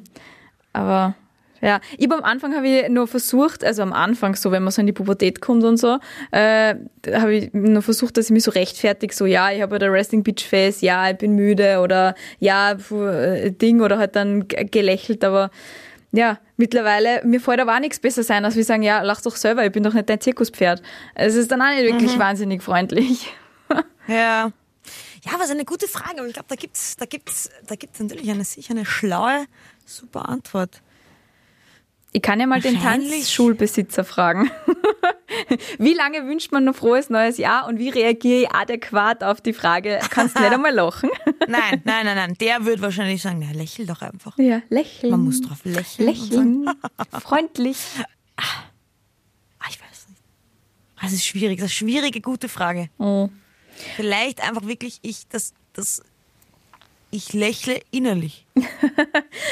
aber 0.73 1.15
Ja, 1.61 1.81
ich 1.97 2.11
am 2.11 2.25
Anfang 2.25 2.57
habe 2.57 2.67
ich 2.67 2.89
nur 2.89 3.07
versucht, 3.07 3.63
also 3.65 3.83
am 3.83 3.93
Anfang 3.93 4.35
so, 4.35 4.51
wenn 4.51 4.65
man 4.65 4.73
so 4.73 4.81
in 4.81 4.87
die 4.89 4.93
Pubertät 4.93 5.41
kommt 5.41 5.63
und 5.63 5.77
so, 5.77 5.99
äh, 6.33 6.75
habe 7.15 7.35
ich 7.35 7.53
nur 7.53 7.83
versucht, 7.83 8.17
dass 8.17 8.27
ich 8.27 8.31
mich 8.33 8.43
so 8.43 8.51
rechtfertig 8.51 9.13
so, 9.13 9.27
ja, 9.27 9.53
ich 9.53 9.63
habe 9.63 9.75
halt 9.75 9.85
ein 9.85 9.91
Resting 9.91 10.25
Beach 10.25 10.45
Face, 10.45 10.81
ja, 10.81 11.09
ich 11.11 11.19
bin 11.19 11.37
müde 11.37 11.79
oder 11.79 12.17
ja, 12.41 12.73
äh, 12.73 13.53
Ding 13.53 13.81
oder 13.81 13.99
halt 13.99 14.17
dann 14.17 14.49
gelächelt, 14.49 15.23
aber 15.25 15.51
ja, 16.13 16.39
mittlerweile, 16.57 17.23
mir 17.25 17.41
fällt 17.41 17.61
aber 17.61 17.75
auch 17.75 17.81
nichts 17.81 17.99
besser 17.99 18.23
sein, 18.23 18.45
als 18.45 18.55
wir 18.55 18.65
sagen, 18.65 18.83
ja, 18.83 19.01
lach 19.03 19.23
doch 19.23 19.37
selber, 19.37 19.65
ich 19.65 19.73
bin 19.73 19.83
doch 19.83 19.95
nicht 19.95 20.09
dein 20.09 20.21
Zirkuspferd. 20.21 20.83
Es 21.15 21.35
ist 21.35 21.51
dann 21.51 21.63
auch 21.63 21.71
nicht 21.71 21.83
wirklich 21.85 22.19
wahnsinnig 22.19 22.63
freundlich. 22.63 23.35
Ja. 24.09 24.51
Ja, 25.25 25.33
was 25.39 25.51
eine 25.51 25.65
gute 25.65 25.87
Frage, 25.87 26.19
aber 26.19 26.27
ich 26.27 26.35
glaube, 26.35 26.49
da 26.49 26.57
gibt's, 26.57 26.97
da 26.97 27.07
gibt's, 27.07 27.49
da 27.69 27.77
gibt's 27.77 28.01
natürlich 28.01 28.29
eine 28.29 28.45
sicher 28.45 28.73
eine 28.73 28.85
schlaue, 28.85 29.47
super 29.87 30.29
Antwort. 30.29 30.83
Ich 32.11 32.21
kann 32.21 32.41
ja 32.41 32.47
mal 32.47 32.61
den. 32.61 32.81
Tanzschulbesitzer 32.83 34.05
fragen. 34.05 34.51
wie 35.79 35.95
lange 35.95 36.27
wünscht 36.27 36.53
man 36.53 36.67
ein 36.69 36.75
frohes 36.75 37.11
neues 37.11 37.39
Jahr 37.39 37.67
und 37.67 37.79
wie 37.79 37.91
reagiere 37.91 38.43
ich 38.43 38.51
adäquat 38.51 39.23
auf 39.25 39.41
die 39.41 39.53
Frage, 39.53 39.99
kannst 40.11 40.37
du 40.37 40.41
nicht 40.43 40.53
einmal 40.53 40.73
lachen? 40.75 41.11
Nein, 41.49 41.83
nein, 41.85 42.07
nein, 42.07 42.17
nein. 42.17 42.35
Der 42.41 42.65
wird 42.65 42.81
wahrscheinlich 42.81 43.21
sagen, 43.21 43.45
na, 43.45 43.53
lächel 43.53 43.85
doch 43.85 44.01
einfach. 44.01 44.39
Ja, 44.39 44.63
lächeln. 44.69 45.11
Man 45.11 45.21
muss 45.25 45.41
drauf 45.41 45.65
lächeln. 45.65 46.09
lächeln. 46.09 46.71
Freundlich. 47.21 47.79
Ah, 48.37 48.43
ich 49.69 49.81
weiß 49.81 50.09
nicht. 50.09 50.23
Das 51.03 51.13
ist 51.13 51.27
schwierig. 51.27 51.59
Das 51.59 51.73
ist 51.73 51.83
eine 51.83 51.91
schwierige, 51.91 52.21
gute 52.21 52.49
Frage. 52.49 52.89
Oh. 52.99 53.29
Vielleicht 53.97 54.47
einfach 54.47 54.67
wirklich 54.67 55.01
ich, 55.03 55.27
das, 55.29 55.53
das, 55.73 56.03
ich 57.11 57.33
lächle 57.33 57.81
innerlich. 57.91 58.47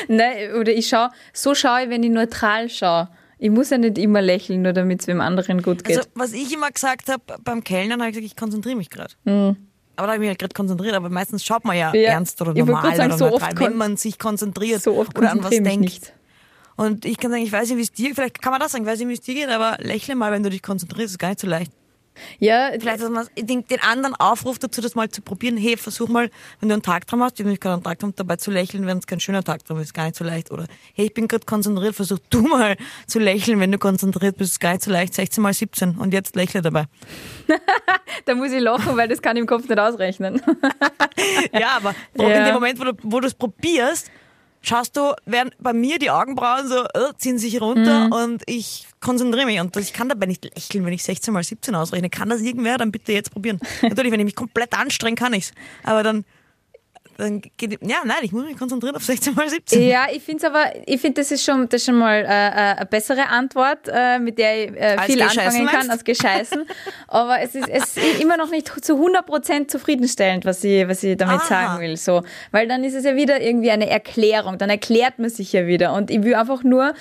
Ne, 0.09 0.55
oder 0.59 0.73
ich 0.73 0.89
schaue, 0.89 1.11
so 1.33 1.55
schaue 1.55 1.85
ich, 1.85 1.91
wenn 1.91 2.03
ich 2.03 2.11
neutral 2.11 2.69
schaue. 2.69 3.09
Ich 3.43 3.51
muss 3.51 3.71
ja 3.71 3.79
nicht 3.79 3.97
immer 3.97 4.21
lächeln, 4.21 4.61
nur 4.61 4.75
damit 4.75 5.01
es 5.01 5.07
dem 5.07 5.23
anderen 5.23 5.63
gut 5.63 5.83
geht. 5.83 5.97
Also, 5.97 6.09
was 6.15 6.35
ich 6.35 6.53
immer 6.53 6.71
gesagt 6.71 7.09
habe 7.09 7.23
beim 7.43 7.65
Kellnern, 7.65 8.01
habe 8.01 8.11
ich 8.11 8.17
gesagt, 8.17 8.33
ich 8.33 8.37
konzentriere 8.37 8.77
mich 8.77 8.91
gerade. 8.91 9.15
Aber 9.25 10.07
da 10.07 10.13
habe 10.13 10.15
ich 10.15 10.21
mich 10.21 10.29
halt 10.29 10.39
gerade 10.39 10.55
konzentriert, 10.55 10.95
aber 10.95 11.09
meistens 11.09 11.43
schaut 11.43 11.65
man 11.65 11.77
ja. 11.77 11.95
Ja, 11.95 12.13
ernst 12.13 12.41
oder 12.43 12.53
normal 12.53 12.95
sagen, 12.95 13.13
oder 13.13 13.19
so 13.19 13.25
oft 13.33 13.47
neutral, 13.47 13.71
wenn 13.71 13.77
man 13.77 13.97
sich 13.97 14.19
konzentriert 14.19 14.83
so 14.83 14.95
oft 14.97 15.17
oder 15.19 15.31
an 15.31 15.43
was 15.43 15.51
denkt. 15.51 15.81
nicht. 15.81 16.13
Und 16.77 17.07
ich 17.07 17.17
kann 17.17 17.31
sagen, 17.31 17.43
ich 17.43 17.53
weiß 17.53 17.69
nicht, 17.71 17.79
wie 17.79 17.83
es 17.83 17.93
dir, 17.93 18.15
vielleicht 18.15 18.43
kann 18.43 18.53
man 18.53 18.61
das 18.61 18.73
sagen, 18.73 18.85
ich 18.85 18.91
weiß 18.91 18.99
nicht, 18.99 19.09
wie 19.09 19.15
es 19.15 19.21
dir 19.21 19.35
geht, 19.35 19.49
aber 19.49 19.77
lächle 19.81 20.17
mal, 20.17 20.33
wenn 20.33 20.43
du 20.43 20.51
dich 20.51 20.63
konzentrierst, 20.63 21.13
ist 21.13 21.19
gar 21.19 21.31
nicht 21.31 21.41
so 21.41 21.47
leicht. 21.47 21.73
Ja, 22.39 22.71
Vielleicht, 22.79 23.03
dass 23.03 23.11
man 23.11 23.27
den, 23.39 23.65
den 23.67 23.81
anderen 23.81 24.15
aufruft 24.15 24.63
dazu, 24.63 24.81
das 24.81 24.95
mal 24.95 25.09
zu 25.09 25.23
probieren. 25.23 25.57
Hey, 25.57 25.77
versuch 25.77 26.09
mal, 26.09 26.31
wenn 26.61 26.69
du 26.69 26.75
einen 26.75 26.83
Tagtraum 26.83 27.23
hast, 27.23 27.35
ich 27.35 27.41
habe 27.41 27.49
nämlich 27.49 27.61
gerade 27.61 27.75
einen 27.75 27.85
Tagtraum, 27.85 28.15
dabei 28.15 28.37
zu 28.37 28.51
lächeln, 28.51 28.87
wenn 28.87 28.99
es 28.99 29.07
kein 29.07 29.21
schöner 29.21 29.43
Tagtraum 29.43 29.79
ist, 29.81 29.95
gar 29.95 30.05
nicht 30.05 30.17
so 30.17 30.25
leicht. 30.25 30.51
Oder 30.51 30.67
hey, 30.95 31.07
ich 31.07 31.15
bin 31.15 31.29
gerade 31.29 31.47
konzentriert, 31.47 31.95
versuch 31.95 32.19
du 32.31 32.43
mal 32.43 32.77
zu 33.07 33.19
lächeln, 33.19 33.61
wenn 33.61 33.73
du 33.73 33.79
konzentriert 33.79 34.37
bist, 34.37 34.53
ist 34.53 34.61
gar 34.61 34.73
nicht 34.73 34.83
so 34.83 34.91
leicht. 34.91 35.15
16 35.15 35.43
mal 35.43 35.55
17 35.55 35.97
und 35.97 36.13
jetzt 36.13 36.37
lächle 36.37 36.63
dabei. 36.63 36.85
da 38.25 38.35
muss 38.35 38.53
ich 38.53 38.61
lachen, 38.61 38.97
weil 38.97 39.09
das 39.09 39.23
kann 39.23 39.37
ich 39.37 39.41
im 39.41 39.47
Kopf 39.47 39.69
nicht 39.69 39.79
ausrechnen. 39.79 40.41
Ja, 41.53 41.77
aber 41.77 41.95
Ja. 42.17 42.29
in 42.39 42.45
dem 42.45 42.55
Moment, 42.55 42.79
wo 43.03 43.21
du 43.21 43.27
es 43.27 43.35
probierst, 43.35 44.11
schaust 44.63 44.97
du, 44.97 45.15
werden 45.27 45.51
bei 45.59 45.73
mir 45.73 45.99
die 45.99 46.11
Augenbrauen 46.11 46.69
so 46.69 46.85
äh, 46.85 47.13
ziehen 47.19 47.39
sich 47.39 47.61
runter 47.61 48.07
Mhm. 48.07 48.13
und 48.13 48.43
ich 48.47 48.87
konzentriere 49.01 49.47
mich 49.47 49.61
und 49.61 49.75
ich 49.77 49.93
kann 49.93 50.09
dabei 50.09 50.27
nicht 50.27 50.45
lächeln, 50.45 50.85
wenn 50.85 50.93
ich 50.93 51.03
16 51.03 51.33
mal 51.33 51.43
17 51.43 51.75
ausrechne. 51.75 52.11
Kann 52.11 52.29
das 52.29 52.41
irgendwer? 52.43 52.77
Dann 52.79 52.93
bitte 52.93 53.13
jetzt 53.13 53.31
probieren. 53.33 53.59
Natürlich, 53.83 54.13
wenn 54.13 54.21
ich 54.21 54.27
mich 54.27 54.37
komplett 54.37 54.77
anstrenge, 54.79 55.17
kann 55.17 55.33
ich's. 55.33 55.53
Aber 55.85 56.03
dann, 56.03 56.25
dann 57.21 57.41
geht, 57.41 57.79
ja, 57.83 57.99
nein, 58.05 58.19
ich 58.23 58.33
muss 58.33 58.45
mich 58.45 58.57
konzentrieren 58.57 58.97
auf 58.97 59.05
16 59.05 59.35
mal 59.35 59.49
17. 59.49 59.87
Ja, 59.87 60.07
ich 60.13 60.23
finde 60.23 60.47
aber, 60.47 60.73
ich 60.87 61.01
finde, 61.01 61.21
das 61.21 61.31
ist 61.31 61.45
schon, 61.45 61.69
das 61.69 61.83
ist 61.83 61.87
schon 61.87 61.97
mal 61.97 62.25
äh, 62.25 62.25
äh, 62.25 62.77
eine 62.77 62.87
bessere 62.87 63.29
Antwort, 63.29 63.89
äh, 63.89 64.19
mit 64.19 64.39
der 64.39 64.65
ich 64.65 64.77
äh, 64.77 64.99
viel 65.03 65.23
anfangen 65.23 65.67
kann, 65.67 65.75
meinst? 65.75 65.91
als 65.91 66.05
Gescheißen. 66.05 66.67
aber 67.09 67.41
es 67.41 67.55
ist, 67.55 67.69
es 67.69 67.97
ist 67.97 68.21
immer 68.21 68.37
noch 68.37 68.51
nicht 68.51 68.69
zu 68.85 68.95
100% 68.95 69.69
zufriedenstellend, 69.69 70.45
was 70.45 70.65
ich, 70.65 70.89
was 70.89 71.03
ich 71.03 71.17
damit 71.17 71.41
Aha. 71.41 71.47
sagen 71.47 71.83
will. 71.83 71.97
So. 71.97 72.23
Weil 72.51 72.67
dann 72.67 72.83
ist 72.85 72.95
es 72.95 73.05
ja 73.05 73.15
wieder 73.17 73.41
irgendwie 73.41 73.71
eine 73.71 73.89
Erklärung, 73.89 74.59
dann 74.59 74.71
erklärt 74.71 75.19
man 75.19 75.31
sich 75.31 75.53
ja 75.53 75.67
wieder. 75.67 75.93
Und 75.95 76.11
ich 76.11 76.23
will 76.23 76.35
einfach 76.35 76.65
nur 76.65 76.95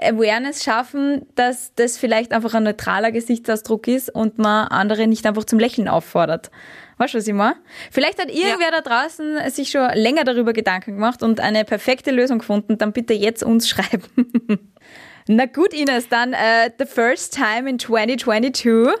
Awareness 0.00 0.64
schaffen, 0.64 1.26
dass 1.34 1.72
das 1.74 1.98
vielleicht 1.98 2.32
einfach 2.32 2.54
ein 2.54 2.64
neutraler 2.64 3.12
Gesichtsausdruck 3.12 3.88
ist 3.88 4.14
und 4.14 4.38
man 4.38 4.68
andere 4.68 5.06
nicht 5.06 5.26
einfach 5.26 5.44
zum 5.44 5.58
Lächeln 5.58 5.88
auffordert. 5.88 6.50
Weißt 6.98 7.14
du, 7.14 7.18
was 7.18 7.26
ich 7.26 7.34
meine? 7.34 7.56
Vielleicht 7.90 8.20
hat 8.20 8.30
irgendwer 8.30 8.70
da 8.70 8.80
draußen 8.80 9.50
sich 9.50 9.70
schon 9.70 9.90
länger 9.94 10.24
darüber 10.24 10.52
Gedanken 10.52 10.94
gemacht 10.94 11.22
und 11.22 11.40
eine 11.40 11.64
perfekte 11.64 12.10
Lösung 12.10 12.38
gefunden, 12.38 12.78
dann 12.78 12.92
bitte 12.92 13.12
jetzt 13.12 13.42
uns 13.42 13.68
schreiben. 13.76 14.72
Na 15.28 15.46
gut, 15.46 15.74
Ines, 15.74 16.08
dann 16.08 16.32
äh, 16.32 16.70
the 16.78 16.86
first 16.86 17.34
time 17.34 17.68
in 17.68 17.78
2022. 17.78 18.94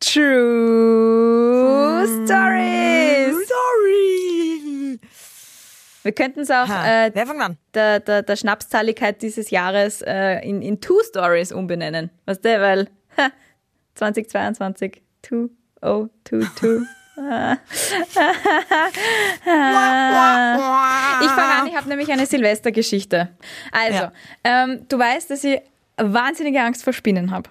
True 0.00 2.04
Stories. 2.24 3.48
Sorry. 3.48 4.98
Wir 6.02 6.12
könnten 6.12 6.40
es 6.40 6.50
auch 6.50 6.66
Ha, 6.66 7.06
äh, 7.06 7.10
der, 7.12 8.00
der, 8.00 8.22
der 8.22 8.36
Schnapszahligkeit 8.36 9.22
dieses 9.22 9.50
Jahres 9.50 10.02
äh, 10.02 10.40
in, 10.40 10.60
in 10.60 10.80
Two 10.80 11.00
Stories 11.04 11.52
umbenennen. 11.52 12.10
Weißt 12.26 12.44
du, 12.44 12.60
weil 12.60 12.88
ha, 13.16 13.30
2022, 13.94 15.00
two, 15.22 15.50
oh, 15.82 16.08
two, 16.24 16.44
two. 16.58 16.82
Ich 21.22 21.30
fange 21.30 21.52
an, 21.60 21.66
ich 21.66 21.76
habe 21.76 21.88
nämlich 21.88 22.10
eine 22.10 22.26
Silvestergeschichte. 22.26 23.28
Also, 23.70 23.98
Ja. 23.98 24.12
ähm, 24.44 24.86
du 24.88 24.98
weißt, 24.98 25.30
dass 25.30 25.44
ich 25.44 25.60
wahnsinnige 25.98 26.60
Angst 26.62 26.82
vor 26.84 26.92
Spinnen 26.92 27.30
habe. 27.30 27.50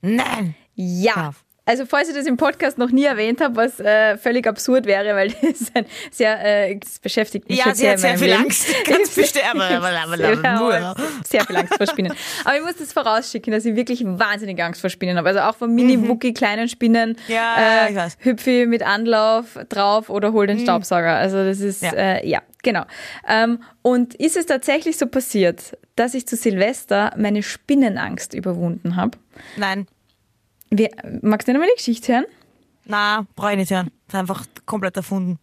Nein. 0.00 0.54
Ja. 0.74 1.14
Ja. 1.16 1.30
Also 1.68 1.84
falls 1.84 2.08
ich 2.08 2.14
das 2.14 2.24
im 2.24 2.38
Podcast 2.38 2.78
noch 2.78 2.90
nie 2.90 3.04
erwähnt 3.04 3.42
habe, 3.42 3.56
was 3.56 3.78
äh, 3.78 4.16
völlig 4.16 4.46
absurd 4.46 4.86
wäre, 4.86 5.14
weil 5.14 5.28
das 5.42 5.60
ist 5.60 5.76
ein 5.76 5.84
sehr, 6.10 6.42
äh, 6.70 6.76
das 6.78 6.98
beschäftigt 6.98 7.46
mich 7.46 7.58
Ja, 7.58 7.74
sie 7.74 7.82
sehr 7.82 7.90
hat 7.90 7.96
in 7.96 8.00
sehr 8.00 8.18
viel 8.18 8.28
Leben. 8.28 8.42
Angst. 8.44 8.68
Ganz 8.84 9.14
bestimmt. 9.14 9.44
Ja, 9.58 10.94
sehr 11.24 11.44
viel 11.44 11.56
Angst 11.56 11.74
vor 11.76 11.86
Spinnen. 11.86 12.12
Aber 12.44 12.56
ich 12.56 12.62
muss 12.62 12.76
das 12.76 12.92
vorausschicken, 12.94 13.52
dass 13.52 13.66
ich 13.66 13.76
wirklich 13.76 14.02
wahnsinnig 14.04 14.62
Angst 14.62 14.80
vor 14.80 14.88
Spinnen 14.88 15.18
habe. 15.18 15.28
Also 15.28 15.40
auch 15.40 15.56
vor 15.56 15.68
mini-wucki 15.68 16.32
kleinen 16.32 16.68
Spinnen. 16.68 17.10
Mhm. 17.10 17.16
Ja, 17.34 17.86
äh, 17.86 17.90
ich 17.90 17.96
weiß. 17.96 18.16
Hüpfi 18.20 18.66
mit 18.66 18.82
Anlauf 18.82 19.58
drauf 19.68 20.08
oder 20.08 20.32
hol 20.32 20.46
den 20.46 20.60
Staubsauger. 20.60 21.16
Also 21.16 21.44
das 21.44 21.60
ist, 21.60 21.82
Ja. 21.82 21.92
ja, 21.94 21.98
äh, 22.16 22.28
ja 22.28 22.42
genau. 22.62 22.84
Ähm, 23.28 23.62
und 23.82 24.14
ist 24.14 24.36
es 24.36 24.46
tatsächlich 24.46 24.96
so 24.96 25.06
passiert, 25.06 25.76
dass 25.96 26.14
ich 26.14 26.26
zu 26.26 26.36
Silvester 26.36 27.12
meine 27.16 27.42
Spinnenangst 27.42 28.32
überwunden 28.32 28.96
habe? 28.96 29.18
Nein. 29.56 29.86
Wir, 30.70 30.90
magst 31.22 31.48
du 31.48 31.52
nicht 31.52 31.60
mal 31.60 31.68
die 31.68 31.76
Geschichte 31.76 32.12
hören? 32.12 32.24
Na, 32.84 33.26
brauche 33.36 33.52
ich 33.52 33.58
nicht 33.58 33.70
hören. 33.70 33.90
Das 34.06 34.14
ist 34.14 34.20
einfach 34.20 34.46
komplett 34.66 34.96
erfunden. 34.96 35.38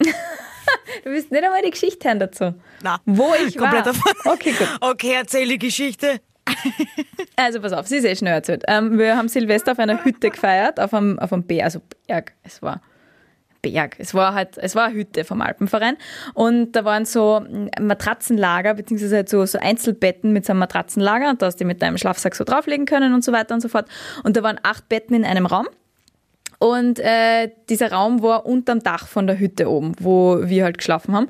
Du 1.04 1.10
willst 1.10 1.30
nicht 1.30 1.42
einmal 1.42 1.62
die 1.62 1.70
Geschichte 1.70 2.08
hören 2.08 2.18
dazu. 2.18 2.54
Na, 2.82 3.00
Wo 3.06 3.32
ich 3.46 3.56
komplett 3.56 3.86
war. 3.86 3.92
erfunden. 3.94 4.18
Okay, 4.28 4.52
gut. 4.52 4.68
Okay, 4.80 5.12
erzähl 5.16 5.48
die 5.48 5.58
Geschichte. 5.58 6.20
Also 7.36 7.60
pass 7.60 7.72
auf, 7.72 7.86
sie 7.86 7.96
ist 7.96 8.04
eh 8.04 8.14
schnell 8.14 8.34
erzählt. 8.34 8.64
Ähm, 8.68 8.98
wir 8.98 9.16
haben 9.16 9.28
Silvester 9.28 9.72
auf 9.72 9.78
einer 9.78 10.04
Hütte 10.04 10.28
gefeiert, 10.30 10.78
auf 10.78 10.92
einem, 10.92 11.18
auf 11.18 11.32
einem 11.32 11.42
Berg, 11.44 11.64
also 11.64 11.80
Berg, 12.06 12.34
es 12.42 12.60
war 12.60 12.82
Berg. 13.62 13.96
Es 13.98 14.14
war 14.14 14.34
halt, 14.34 14.58
es 14.58 14.74
war 14.74 14.86
eine 14.86 14.94
Hütte 14.94 15.24
vom 15.24 15.40
Alpenverein. 15.40 15.96
Und 16.34 16.72
da 16.72 16.84
waren 16.84 17.04
so 17.04 17.44
Matratzenlager, 17.80 18.74
beziehungsweise 18.74 19.16
halt 19.16 19.28
so, 19.28 19.44
so 19.46 19.58
Einzelbetten 19.58 20.32
mit 20.32 20.46
so 20.46 20.52
einem 20.52 20.60
Matratzenlager 20.60 21.30
und 21.30 21.42
da 21.42 21.46
hast 21.46 21.60
du 21.60 21.64
mit 21.64 21.82
deinem 21.82 21.98
Schlafsack 21.98 22.34
so 22.34 22.44
drauflegen 22.44 22.86
können 22.86 23.14
und 23.14 23.24
so 23.24 23.32
weiter 23.32 23.54
und 23.54 23.60
so 23.60 23.68
fort. 23.68 23.86
Und 24.24 24.36
da 24.36 24.42
waren 24.42 24.58
acht 24.62 24.88
Betten 24.88 25.14
in 25.14 25.24
einem 25.24 25.46
Raum. 25.46 25.66
Und 26.58 26.98
äh, 26.98 27.50
dieser 27.70 27.90
Raum 27.90 28.22
war 28.22 28.44
unterm 28.44 28.80
Dach 28.80 29.08
von 29.08 29.26
der 29.26 29.38
Hütte 29.38 29.70
oben, 29.70 29.94
wo 29.98 30.40
wir 30.42 30.64
halt 30.64 30.76
geschlafen 30.76 31.16
haben. 31.16 31.28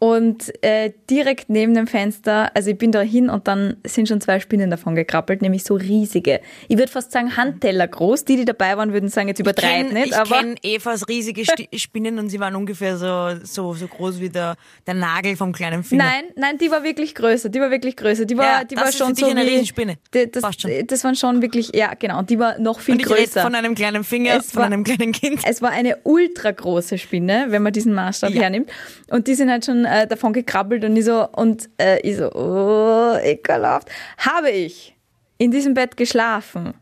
Und 0.00 0.50
äh, 0.64 0.92
direkt 1.10 1.50
neben 1.50 1.74
dem 1.74 1.86
Fenster, 1.86 2.50
also 2.56 2.70
ich 2.70 2.78
bin 2.78 2.90
da 2.90 3.02
hin 3.02 3.28
und 3.28 3.46
dann 3.46 3.76
sind 3.86 4.08
schon 4.08 4.18
zwei 4.22 4.40
Spinnen 4.40 4.70
davon 4.70 4.94
gekrabbelt, 4.94 5.42
nämlich 5.42 5.62
so 5.62 5.74
riesige. 5.74 6.40
Ich 6.68 6.78
würde 6.78 6.90
fast 6.90 7.12
sagen 7.12 7.36
Handteller 7.36 7.86
groß. 7.86 8.24
Die, 8.24 8.36
die 8.36 8.46
dabei 8.46 8.78
waren, 8.78 8.94
würden 8.94 9.10
sagen, 9.10 9.28
jetzt 9.28 9.40
übertreibt 9.40 9.92
nicht. 9.92 10.06
ich 10.06 10.16
aber 10.16 10.36
kenne 10.38 10.54
Evas 10.62 11.06
riesige 11.06 11.42
Spinnen 11.76 12.18
und 12.18 12.30
sie 12.30 12.40
waren 12.40 12.56
ungefähr 12.56 12.96
so, 12.96 13.44
so, 13.44 13.74
so 13.74 13.86
groß 13.88 14.20
wie 14.20 14.30
der, 14.30 14.56
der 14.86 14.94
Nagel 14.94 15.36
vom 15.36 15.52
kleinen 15.52 15.84
Finger. 15.84 16.02
Nein, 16.04 16.24
nein, 16.34 16.56
die 16.56 16.70
war 16.70 16.82
wirklich 16.82 17.14
größer. 17.14 17.50
Die 17.50 17.60
war 17.60 17.70
wirklich 17.70 17.94
größer. 17.94 18.24
Die 18.24 18.38
war, 18.38 18.44
Ja, 18.60 18.64
die 18.64 18.76
das 18.76 18.82
war 18.84 18.88
ist 18.88 18.96
schon 18.96 19.08
für 19.08 19.14
dich 19.16 19.24
so 19.26 19.30
eine 19.30 19.44
wie, 19.44 19.48
Riesenspinne. 19.50 19.96
Die, 20.14 20.30
das, 20.30 20.42
Passt 20.42 20.62
schon. 20.62 20.70
das 20.86 21.04
waren 21.04 21.14
schon 21.14 21.42
wirklich, 21.42 21.72
ja 21.74 21.92
genau. 21.92 22.20
Und 22.20 22.30
die 22.30 22.38
war 22.38 22.58
noch 22.58 22.80
viel 22.80 22.94
Und 22.94 23.00
ich 23.00 23.06
größer. 23.06 23.42
von 23.42 23.54
einem 23.54 23.74
kleinen 23.74 24.02
Finger, 24.04 24.36
Es 24.38 24.46
von 24.52 24.60
war- 24.60 24.64
einem 24.66 24.82
kleinen 24.82 25.12
Kind. 25.12 25.40
Es 25.44 25.60
war 25.60 25.72
eine 25.72 25.98
ultra 26.04 26.52
große 26.52 26.96
Spinne, 26.96 27.48
wenn 27.50 27.62
man 27.62 27.74
diesen 27.74 27.92
Maßstab 27.92 28.30
Ja. 28.30 28.40
hernimmt. 28.44 28.70
Und 29.10 29.26
die 29.26 29.34
sind 29.34 29.50
halt 29.50 29.66
schon 29.66 29.84
äh, 29.90 30.06
davon 30.06 30.32
gekrabbelt 30.32 30.84
und 30.84 30.96
ich 30.96 31.04
so, 31.04 31.28
und 31.28 31.68
äh, 31.78 32.00
ich 32.00 32.16
so, 32.16 32.32
oh, 32.32 33.16
ekelhaft. 33.22 33.90
Habe 34.18 34.50
ich 34.50 34.96
in 35.38 35.50
diesem 35.50 35.74
Bett 35.74 35.96
geschlafen 35.96 36.74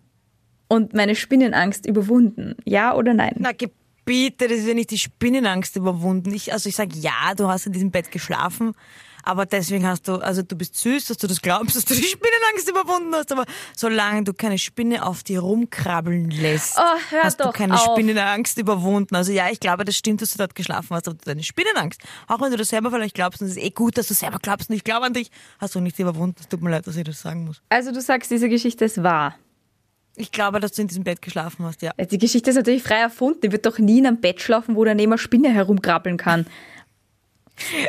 und 0.68 0.94
meine 0.94 1.14
Spinnenangst 1.14 1.86
überwunden? 1.86 2.56
Ja 2.64 2.94
oder 2.94 3.14
nein? 3.14 3.34
Na, 3.38 3.52
Gebiete, 3.52 4.48
das 4.48 4.58
ist 4.58 4.68
ja 4.68 4.74
nicht 4.74 4.90
die 4.90 4.98
Spinnenangst 4.98 5.76
überwunden. 5.76 6.32
Ich, 6.32 6.52
also 6.52 6.68
ich 6.68 6.76
sage 6.76 6.96
ja, 6.96 7.34
du 7.36 7.48
hast 7.48 7.66
in 7.66 7.72
diesem 7.72 7.90
Bett 7.90 8.10
geschlafen, 8.10 8.74
Aber 9.28 9.44
deswegen 9.44 9.86
hast 9.86 10.08
du, 10.08 10.14
also 10.14 10.40
du 10.40 10.56
bist 10.56 10.74
süß, 10.76 11.04
dass 11.04 11.18
du 11.18 11.26
das 11.26 11.42
glaubst, 11.42 11.76
dass 11.76 11.84
du 11.84 11.94
die 11.94 12.02
Spinnenangst 12.02 12.66
überwunden 12.66 13.14
hast, 13.14 13.30
aber 13.30 13.44
solange 13.76 14.24
du 14.24 14.32
keine 14.32 14.56
Spinne 14.56 15.04
auf 15.04 15.22
dir 15.22 15.40
rumkrabbeln 15.40 16.30
lässt, 16.30 16.78
Oh, 16.78 17.16
hast 17.22 17.38
du 17.38 17.50
keine 17.50 17.74
auf. 17.74 17.92
Spinnenangst 17.92 18.56
überwunden. 18.56 19.14
Also 19.14 19.30
ja, 19.32 19.50
ich 19.50 19.60
glaube, 19.60 19.84
das 19.84 19.96
stimmt, 19.96 20.22
dass 20.22 20.32
du 20.32 20.38
dort 20.38 20.54
geschlafen 20.54 20.96
hast, 20.96 21.08
aber 21.08 21.18
deine 21.22 21.42
Spinnenangst, 21.42 22.00
auch 22.26 22.40
wenn 22.40 22.50
du 22.50 22.56
das 22.56 22.70
selber 22.70 22.90
vielleicht 22.90 23.14
glaubst, 23.14 23.42
und 23.42 23.48
es 23.48 23.58
ist 23.58 23.62
eh 23.62 23.68
gut, 23.68 23.98
dass 23.98 24.06
du 24.06 24.14
selber 24.14 24.38
glaubst 24.40 24.70
und 24.70 24.76
ich 24.76 24.82
glaube 24.84 25.04
an 25.04 25.12
dich, 25.12 25.30
hast 25.58 25.74
du 25.74 25.80
nicht 25.80 25.98
überwunden. 25.98 26.36
Es 26.40 26.48
tut 26.48 26.62
mir 26.62 26.70
leid, 26.70 26.86
dass 26.86 26.96
ich 26.96 27.04
das 27.04 27.20
sagen 27.20 27.44
muss. 27.44 27.60
Also 27.68 27.92
du 27.92 28.00
sagst, 28.00 28.30
diese 28.30 28.48
Geschichte 28.48 28.86
ist 28.86 29.02
wahr. 29.02 29.34
Ich 30.16 30.32
glaube, 30.32 30.58
dass 30.58 30.72
du 30.72 30.80
in 30.80 30.88
diesem 30.88 31.04
Bett 31.04 31.20
geschlafen 31.20 31.66
hast, 31.66 31.82
ja. 31.82 31.92
Die 31.92 32.16
Geschichte 32.18 32.48
ist 32.48 32.56
natürlich 32.56 32.82
frei 32.82 32.96
erfunden. 32.96 33.42
Die 33.42 33.52
wird 33.52 33.66
doch 33.66 33.78
nie 33.78 33.98
in 33.98 34.06
einem 34.06 34.20
Bett 34.22 34.40
schlafen, 34.40 34.74
wo 34.74 34.84
daneben 34.86 35.12
eine 35.12 35.18
Spinne 35.18 35.50
herumkrabbeln 35.50 36.16
kann. 36.16 36.46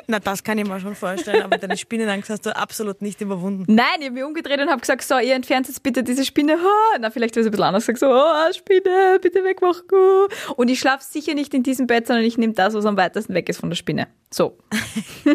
Na, 0.08 0.20
das 0.20 0.44
kann 0.44 0.58
ich 0.58 0.68
mir 0.68 0.80
schon 0.80 0.96
vorstellen, 0.96 1.44
aber 1.44 1.58
deine 1.58 1.78
Spinnenangst 1.78 2.30
hast 2.30 2.46
du 2.46 2.56
absolut 2.56 3.02
nicht 3.02 3.22
überwunden. 3.22 3.66
Nein, 3.68 3.86
ich 4.00 4.06
habe 4.06 4.16
mich 4.16 4.24
umgedreht 4.24 4.60
und 4.60 4.70
habe 4.70 4.82
gesagt, 4.82 5.04
so, 5.04 5.18
ihr 5.18 5.36
entfernt 5.36 5.68
jetzt 5.68 5.84
bitte 5.84 6.04
diese 6.04 6.26
Spinne. 6.26 6.54
Ha. 6.54 6.98
Na, 7.00 7.10
vielleicht 7.12 7.36
habe 7.36 7.42
ich 7.42 7.48
ein 7.48 7.52
bisschen 7.52 7.64
anders 7.66 7.86
gesagt, 7.86 8.00
so, 8.00 8.08
oh, 8.12 8.54
Spinne, 8.54 9.20
bitte 9.22 9.44
wegmachen. 9.44 9.84
oh. 9.92 10.28
Und 10.56 10.70
ich 10.70 10.80
schlafe 10.80 11.04
sicher 11.04 11.34
nicht 11.34 11.54
in 11.54 11.64
diesem 11.64 11.88
Bett, 11.88 12.08
sondern 12.08 12.26
ich 12.26 12.38
nehme 12.38 12.54
das, 12.54 12.74
was 12.74 12.86
am 12.86 12.98
weitesten 12.98 13.34
weg 13.34 13.50
ist 13.50 13.60
von 13.60 13.70
der 13.70 13.76
Spinne. 13.76 14.08
So. 14.32 14.58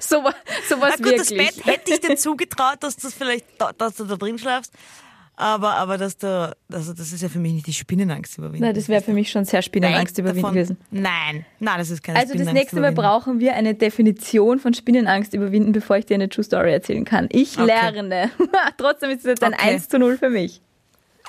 so, 0.00 0.24
so 0.68 0.80
was 0.80 0.98
Na 0.98 1.04
gut, 1.04 1.18
das 1.18 1.30
wirklich. 1.30 1.56
Bett 1.56 1.66
hätte 1.66 1.92
ich 1.92 2.00
dir 2.00 2.16
zugetraut, 2.16 2.78
dass, 2.80 2.96
das 2.96 3.14
vielleicht, 3.14 3.46
da, 3.58 3.72
dass 3.72 3.96
du 3.96 4.04
da 4.04 4.16
drin 4.16 4.38
schlafst. 4.38 4.72
Aber, 5.40 5.76
aber 5.76 5.98
dass 5.98 6.16
du, 6.16 6.52
also 6.72 6.92
das 6.92 7.12
ist 7.12 7.22
ja 7.22 7.28
für 7.28 7.38
mich 7.38 7.52
nicht 7.52 7.66
die 7.68 7.72
Spinnenangst 7.72 8.38
überwinden. 8.38 8.64
Nein, 8.64 8.74
das 8.74 8.88
wäre 8.88 9.00
für 9.00 9.12
mich 9.12 9.30
schon 9.30 9.44
sehr 9.44 9.62
Spinnenangst 9.62 10.18
überwinden 10.18 10.42
davon- 10.42 10.54
gewesen. 10.54 10.76
Nein, 10.90 11.46
nein, 11.60 11.78
das 11.78 11.90
ist 11.90 12.02
keine 12.02 12.18
Also 12.18 12.32
das 12.32 12.38
Spinnenangst 12.40 12.54
nächste 12.60 12.76
Mal 12.80 12.90
überwinden. 12.90 13.02
brauchen 13.02 13.38
wir 13.40 13.54
eine 13.54 13.74
Definition 13.74 14.58
von 14.58 14.74
Spinnenangst 14.74 15.34
überwinden, 15.34 15.70
bevor 15.70 15.96
ich 15.96 16.06
dir 16.06 16.14
eine 16.14 16.28
True 16.28 16.42
Story 16.42 16.72
erzählen 16.72 17.04
kann. 17.04 17.28
Ich 17.30 17.56
Okay. 17.56 17.66
lerne. 17.66 18.32
Trotzdem 18.78 19.10
ist 19.10 19.18
es 19.20 19.24
jetzt 19.26 19.44
ein 19.44 19.54
Okay. 19.54 19.74
1 19.74 19.88
zu 19.88 20.00
0 20.00 20.18
für 20.18 20.28
mich. 20.30 20.60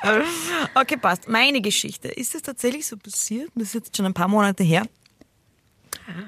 Okay, 0.75 0.97
passt. 0.97 1.27
Meine 1.27 1.61
Geschichte. 1.61 2.07
Ist 2.07 2.33
das 2.33 2.41
tatsächlich 2.41 2.87
so 2.87 2.97
passiert? 2.97 3.49
Das 3.53 3.67
ist 3.67 3.73
jetzt 3.75 3.95
schon 3.97 4.05
ein 4.07 4.13
paar 4.13 4.27
Monate 4.29 4.63
her. 4.63 4.87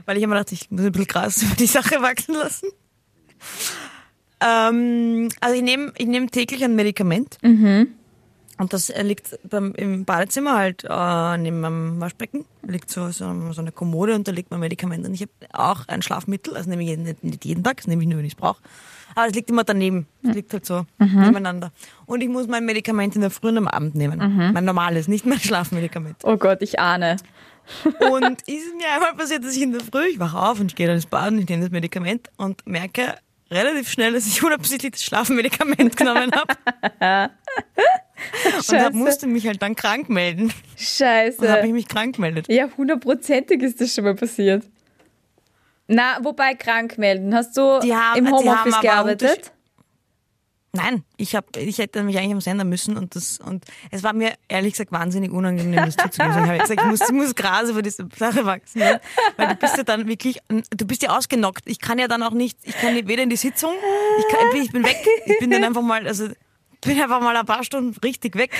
Weil 0.05 0.17
ich 0.17 0.23
immer 0.23 0.35
dachte, 0.35 0.53
ich 0.53 0.69
muss 0.69 0.81
ein 0.81 0.91
bisschen 0.91 1.07
Gras 1.07 1.41
über 1.41 1.55
die 1.55 1.65
Sache 1.65 2.01
wachsen 2.01 2.35
lassen. 2.35 2.67
Ähm, 4.41 5.29
also 5.39 5.55
ich 5.55 5.61
nehme 5.61 5.93
ich 5.97 6.07
nehm 6.07 6.29
täglich 6.31 6.63
ein 6.63 6.75
Medikament. 6.75 7.37
Und 8.57 8.73
das 8.73 8.89
äh, 8.91 9.01
liegt 9.01 9.39
beim, 9.49 9.73
im 9.73 10.05
Badezimmer 10.05 10.55
halt 10.57 10.83
äh, 10.87 11.37
neben 11.37 11.61
meinem 11.61 11.99
Waschbecken. 11.99 12.45
liegt 12.67 12.91
so, 12.91 13.09
so, 13.09 13.33
so 13.51 13.61
eine 13.61 13.71
Kommode 13.71 14.13
und 14.13 14.27
da 14.27 14.31
liegt 14.31 14.51
mein 14.51 14.59
Medikament. 14.59 15.05
Und 15.07 15.13
ich 15.15 15.21
habe 15.23 15.31
auch 15.53 15.87
ein 15.87 16.01
Schlafmittel, 16.03 16.55
also 16.55 16.69
nehme 16.69 16.83
ich 16.83 16.97
nicht, 16.97 17.23
nicht 17.23 17.45
jeden 17.45 17.63
Tag, 17.63 17.77
das 17.77 17.87
nehme 17.87 18.03
ich 18.03 18.07
nur, 18.09 18.19
wenn 18.19 18.25
ich 18.25 18.33
es 18.33 18.39
brauche. 18.39 18.61
Aber 19.15 19.27
es 19.27 19.33
liegt 19.33 19.49
immer 19.49 19.63
daneben. 19.63 20.05
Es 20.23 20.35
liegt 20.35 20.53
halt 20.53 20.65
so 20.65 20.85
nebeneinander. 21.25 21.71
Und 22.05 22.21
ich 22.21 22.29
muss 22.29 22.47
mein 22.47 22.63
Medikament 22.65 23.15
in 23.15 23.21
der 23.21 23.29
Früh 23.31 23.49
und 23.49 23.57
am 23.57 23.67
Abend 23.67 23.95
nehmen. 23.95 24.19
Mein 24.53 24.63
normales, 24.65 25.07
nicht 25.07 25.25
mein 25.25 25.39
Schlafmedikament. 25.41 26.17
Oh 26.23 26.37
Gott, 26.37 26.61
ich 26.61 26.79
ahne. 26.79 27.17
Und 28.11 28.41
ist 28.47 28.75
mir 28.77 28.89
einmal 28.93 29.13
passiert, 29.15 29.43
dass 29.43 29.55
ich 29.55 29.63
in 29.63 29.71
der 29.71 29.81
Früh, 29.81 30.05
ich 30.05 30.19
wache 30.19 30.37
auf 30.37 30.59
und 30.59 30.67
ich 30.67 30.75
gehe 30.75 30.87
dann 30.87 30.95
ins 30.95 31.07
Bad 31.07 31.31
und 31.31 31.39
ich 31.39 31.49
nehme 31.49 31.63
das 31.63 31.71
Medikament 31.71 32.29
und 32.37 32.65
merke 32.67 33.15
relativ 33.51 33.89
schnell, 33.89 34.13
dass 34.13 34.25
ich 34.25 34.43
unabsichtlich 34.43 34.93
das 34.93 35.03
Schlafmedikament 35.03 35.95
genommen 35.97 36.31
habe. 36.31 37.31
und 38.69 38.79
hab, 38.79 38.93
musste 38.93 39.27
mich 39.27 39.45
halt 39.47 39.61
dann 39.61 39.75
krank 39.75 40.09
melden. 40.09 40.43
Und 40.45 40.51
habe 40.51 40.59
ich 40.77 40.87
Scheiße. 40.97 41.67
mich 41.67 41.87
krank 41.87 42.15
gemeldet. 42.15 42.47
Ja, 42.49 42.69
hundertprozentig 42.77 43.61
ist 43.61 43.81
das 43.81 43.93
schon 43.93 44.05
mal 44.05 44.15
passiert. 44.15 44.63
Na, 45.87 46.19
wobei 46.23 46.53
krank 46.55 46.97
melden. 46.97 47.35
Hast 47.35 47.57
du 47.57 47.61
haben- 47.81 48.17
im 48.19 48.31
Homeoffice 48.31 48.79
gearbeitet? 48.79 49.51
Nein, 50.73 51.03
ich 51.17 51.35
hab, 51.35 51.57
ich 51.57 51.79
hätte 51.79 52.01
mich 52.01 52.17
eigentlich 52.17 52.31
am 52.31 52.39
Sender 52.39 52.63
müssen 52.63 52.95
und 52.95 53.13
das 53.15 53.39
und 53.39 53.65
es 53.91 54.03
war 54.03 54.13
mir 54.13 54.35
ehrlich 54.47 54.73
gesagt 54.73 54.93
wahnsinnig 54.93 55.31
unangenehm, 55.31 55.85
das 55.85 55.97
zuzugeben. 55.97 56.45
Ich 56.45 56.49
habe 56.49 56.59
gesagt, 56.59 56.81
ich 56.81 56.87
muss, 56.87 57.01
ich 57.01 57.11
muss 57.11 57.35
Gras 57.35 57.69
über 57.69 57.81
diese 57.81 58.07
Sache 58.15 58.45
wachsen, 58.45 58.79
ne? 58.79 59.01
weil 59.35 59.49
du 59.49 59.55
bist 59.55 59.75
ja 59.75 59.83
dann 59.83 60.07
wirklich, 60.07 60.39
du 60.47 60.85
bist 60.85 61.03
ja 61.03 61.17
ausgenockt. 61.17 61.63
Ich 61.65 61.79
kann 61.79 61.99
ja 61.99 62.07
dann 62.07 62.23
auch 62.23 62.31
nicht, 62.31 62.57
ich 62.63 62.77
kann 62.77 62.95
weder 63.05 63.23
in 63.23 63.29
die 63.29 63.35
Sitzung, 63.35 63.73
ich, 64.17 64.27
kann, 64.33 64.61
ich 64.61 64.71
bin 64.71 64.85
weg, 64.85 65.05
ich 65.25 65.39
bin 65.39 65.51
dann 65.51 65.65
einfach 65.65 65.81
mal, 65.81 66.07
also 66.07 66.29
bin 66.81 66.99
einfach 66.99 67.21
mal 67.21 67.35
ein 67.35 67.45
paar 67.45 67.63
Stunden 67.63 67.95
richtig 68.03 68.35
weg. 68.35 68.51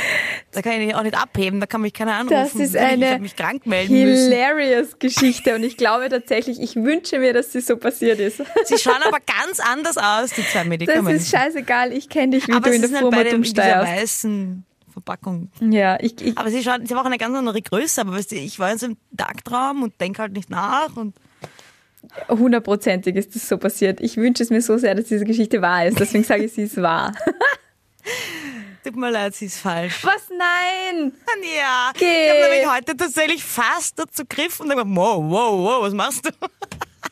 Da 0.52 0.62
kann 0.62 0.80
ich 0.80 0.96
auch 0.96 1.04
nicht 1.04 1.16
abheben, 1.18 1.60
da 1.60 1.66
kann 1.66 1.82
mich 1.82 1.94
keiner 1.94 2.14
anrufen. 2.14 2.34
Das 2.36 2.56
ist 2.56 2.76
eine 2.78 3.12
habe 3.12 3.22
mich 3.22 3.36
krank 3.36 3.66
melden 3.66 3.94
müssen. 3.94 4.32
hilarious 4.32 5.00
Geschichte 5.00 5.56
und 5.56 5.64
ich 5.64 5.78
glaube 5.78 6.10
tatsächlich, 6.10 6.62
ich 6.62 6.76
wünsche 6.76 7.20
mir, 7.20 7.34
dass 7.34 7.52
sie 7.52 7.62
so 7.62 7.78
passiert 7.78 8.20
ist. 8.20 8.42
Sie 8.66 8.78
schauen 8.78 9.02
aber 9.04 9.18
ganz 9.20 9.60
anders 9.60 9.98
aus, 9.98 10.32
die 10.32 10.44
zwei 10.44 10.60
Das 10.60 10.68
Medikamente. 10.68 11.14
ist 11.14 11.30
scheißegal, 11.30 11.92
ich 11.94 12.10
kenne 12.10 12.38
dich, 12.38 12.48
wie 12.48 12.54
aber 12.54 12.70
du 12.70 12.76
in 12.76 12.82
der 12.82 12.92
halt 12.92 13.00
Firma 13.00 13.22
in 13.22 13.46
steierst. 13.46 13.92
weißen 13.92 14.66
Verpackung. 14.92 15.50
Ja, 15.62 15.98
ich, 16.02 16.20
ich, 16.22 16.38
Aber 16.38 16.50
sie 16.50 16.62
schaut, 16.64 16.88
sie 16.88 16.94
haben 16.94 17.02
auch 17.02 17.06
eine 17.06 17.18
ganz 17.18 17.36
andere 17.36 17.62
Größe, 17.62 18.02
aber 18.02 18.12
weißt 18.14 18.32
du, 18.32 18.36
ich 18.36 18.60
war 18.60 18.72
jetzt 18.72 18.84
im 18.84 18.98
Tagtraum 19.16 19.84
und 19.84 20.00
denke 20.00 20.22
halt 20.22 20.34
nicht 20.34 20.50
nach 20.50 20.96
und 20.96 21.16
hundertprozentig 22.30 23.16
ist 23.16 23.36
das 23.36 23.48
so 23.48 23.58
passiert. 23.58 24.02
Ich 24.02 24.18
wünsche 24.18 24.44
es 24.44 24.50
mir 24.50 24.62
so 24.62 24.78
sehr, 24.78 24.96
dass 24.96 25.06
diese 25.06 25.26
Geschichte 25.26 25.62
wahr 25.62 25.86
ist. 25.86 26.00
Deswegen 26.00 26.24
sage 26.24 26.46
ich, 26.46 26.54
sie 26.54 26.64
ist 26.64 26.82
wahr. 26.82 27.14
Tut 28.92 29.00
mir 29.00 29.10
leid, 29.12 29.34
sie 29.36 29.46
ist 29.46 29.58
falsch. 29.58 30.04
Was? 30.04 30.30
Nein! 30.30 31.14
Ja, 31.58 31.92
Geh. 31.94 32.06
ich 32.06 32.30
habe 32.30 32.42
nämlich 32.42 32.70
heute 32.70 32.96
tatsächlich 32.98 33.44
fast 33.44 33.98
dazu 33.98 34.24
gegriffen 34.24 34.70
und 34.70 34.78
dann 34.78 34.96
wow, 34.96 35.18
wow, 35.18 35.54
wow, 35.54 35.82
was 35.82 35.94
machst 35.94 36.26
du? 36.26 36.30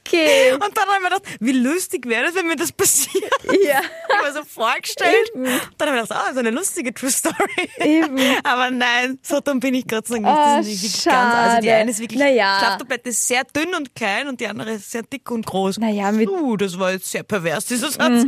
Okay. 0.09 0.53
Und 0.53 0.75
dann 0.75 0.85
habe 0.87 0.95
ich 0.97 1.03
mir 1.03 1.09
gedacht, 1.15 1.37
wie 1.39 1.51
lustig 1.51 2.07
wäre 2.07 2.25
das, 2.25 2.35
wenn 2.35 2.47
mir 2.47 2.55
das 2.55 2.71
passiert. 2.71 3.23
Ja, 3.45 3.79
Ich 4.09 4.15
habe 4.15 4.27
mir 4.27 4.33
so 4.33 4.43
vorgestellt. 4.43 5.31
Eben. 5.35 5.45
Dann 5.77 5.89
habe 5.89 5.99
ich 5.99 6.03
gedacht, 6.09 6.11
ah, 6.29 6.33
so 6.33 6.39
eine 6.39 6.49
lustige 6.49 6.93
True 6.93 7.11
Story. 7.11 7.35
Eben. 7.79 8.17
Aber 8.43 8.71
nein, 8.71 9.19
so 9.21 9.39
dumm 9.39 9.59
bin 9.59 9.73
ich 9.75 9.85
Dank 9.85 10.09
nicht. 10.09 10.21
Oh, 10.21 10.25
Das 10.25 10.65
ist 10.67 10.81
wirklich 10.83 11.03
ganz, 11.05 11.35
also 11.35 11.61
die 11.61 11.67
schade. 11.67 11.75
eine 11.79 11.91
ist 11.91 11.99
wirklich, 11.99 12.19
Naja. 12.19 12.57
Schlaftablette 12.59 13.09
ist 13.09 13.27
sehr 13.27 13.43
dünn 13.55 13.73
und 13.75 13.93
klein 13.95 14.27
und 14.27 14.39
die 14.39 14.47
andere 14.47 14.71
ist 14.73 14.89
sehr 14.91 15.03
dick 15.03 15.29
und 15.31 15.45
groß. 15.45 15.77
Naja, 15.77 16.11
mit- 16.11 16.27
Uh, 16.29 16.57
das 16.57 16.77
war 16.79 16.91
jetzt 16.91 17.09
sehr 17.11 17.23
pervers, 17.23 17.65
dieser 17.65 17.91
Satz. 17.91 18.25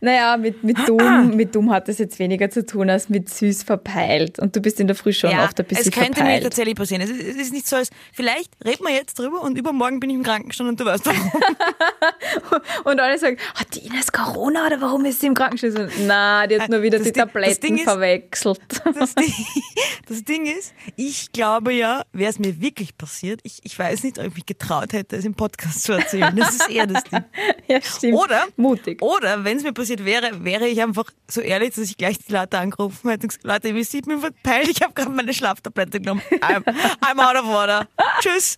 naja, 0.00 0.36
mit, 0.36 0.62
mit, 0.64 0.76
dumm, 0.88 1.36
mit 1.36 1.54
dumm 1.54 1.70
hat 1.72 1.88
das 1.88 1.98
jetzt 1.98 2.18
weniger 2.18 2.50
zu 2.50 2.64
tun 2.64 2.88
als 2.90 3.08
mit 3.08 3.28
süß 3.28 3.62
verpeilt. 3.64 4.38
Und 4.38 4.56
du 4.56 4.60
bist 4.60 4.80
in 4.80 4.86
der 4.86 4.96
Früh 4.96 5.12
schon 5.12 5.30
oft 5.38 5.58
ein 5.60 5.66
bisschen 5.66 5.88
es 5.88 5.92
könnte 5.92 6.10
mir 6.10 6.16
verpeilt. 6.16 6.42
tatsächlich 6.44 6.74
passieren. 6.74 7.02
Es 7.02 7.10
ist, 7.10 7.20
es 7.22 7.36
ist 7.36 7.52
nicht 7.52 7.68
so, 7.68 7.76
als 7.76 7.90
vielleicht 8.12 8.50
reden 8.64 8.84
wir 8.86 8.94
jetzt 8.94 9.18
drüber 9.18 9.42
und 9.42 9.58
übermorgen 9.58 10.00
bin 10.00 10.10
ich 10.10 10.16
im 10.16 10.22
Krankenstand 10.22 10.68
und 10.70 10.80
du 10.80 10.85
weißt 10.86 11.06
warum. 11.06 11.32
Und 12.84 13.00
alle 13.00 13.18
sagen, 13.18 13.36
hat 13.54 13.74
die 13.74 13.86
Ines 13.86 14.12
Corona 14.12 14.66
oder 14.66 14.80
warum 14.80 15.04
ist 15.04 15.20
sie 15.20 15.26
im 15.26 15.34
Krankenhaus? 15.34 15.90
Na, 16.06 16.46
die 16.46 16.60
hat 16.60 16.68
nur 16.68 16.82
wieder 16.82 16.98
Das 16.98 17.06
die 17.06 17.12
Ding- 17.12 17.22
Tabletten 17.22 17.76
ist- 17.76 17.84
verwechselt. 17.84 18.60
Das 18.94 19.14
Ding, 19.14 19.32
das 20.08 20.24
Ding 20.24 20.46
ist, 20.46 20.72
ich 20.96 21.32
glaube 21.32 21.72
ja, 21.72 22.02
wäre 22.12 22.30
es 22.30 22.38
mir 22.38 22.60
wirklich 22.60 22.96
passiert, 22.96 23.40
ich, 23.42 23.60
ich 23.64 23.78
weiß 23.78 24.02
nicht, 24.04 24.18
ob 24.18 24.26
ich 24.26 24.34
mich 24.34 24.46
getraut 24.46 24.92
hätte, 24.92 25.16
es 25.16 25.24
im 25.24 25.34
Podcast 25.34 25.82
zu 25.82 25.92
erzählen. 25.92 26.34
Das 26.36 26.54
ist 26.54 26.70
eher 26.70 26.86
das 26.86 27.04
Ding. 27.04 27.24
ja, 27.68 27.80
stimmt. 27.82 28.14
Oder, 28.18 28.44
Mutig. 28.56 29.02
oder 29.02 29.44
wenn 29.44 29.56
es 29.56 29.62
mir 29.62 29.72
passiert 29.72 30.04
wäre, 30.04 30.44
wäre 30.44 30.66
ich 30.68 30.80
einfach 30.82 31.04
so 31.28 31.40
ehrlich, 31.40 31.74
dass 31.74 31.84
ich 31.84 31.96
gleich 31.96 32.18
die 32.18 32.32
Leute 32.32 32.58
angerufen 32.58 33.10
hätte 33.10 33.24
und 33.24 33.28
gesagt, 33.28 33.44
Leute, 33.44 33.68
ihr 33.68 33.74
wisst, 33.74 33.94
ich 33.94 34.02
bin 34.02 34.20
verpeilt, 34.20 34.68
ich 34.68 34.82
habe 34.82 34.92
gerade 34.94 35.10
meine 35.10 35.34
Schlaftablette 35.34 36.00
genommen. 36.00 36.22
I'm, 36.40 36.62
I'm 37.00 37.18
out 37.20 37.36
of 37.42 37.48
order. 37.48 37.88
Tschüss. 38.20 38.56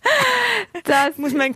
Das, 0.83 1.11
Ich 1.11 1.17
muss 1.17 1.33
meinen 1.33 1.55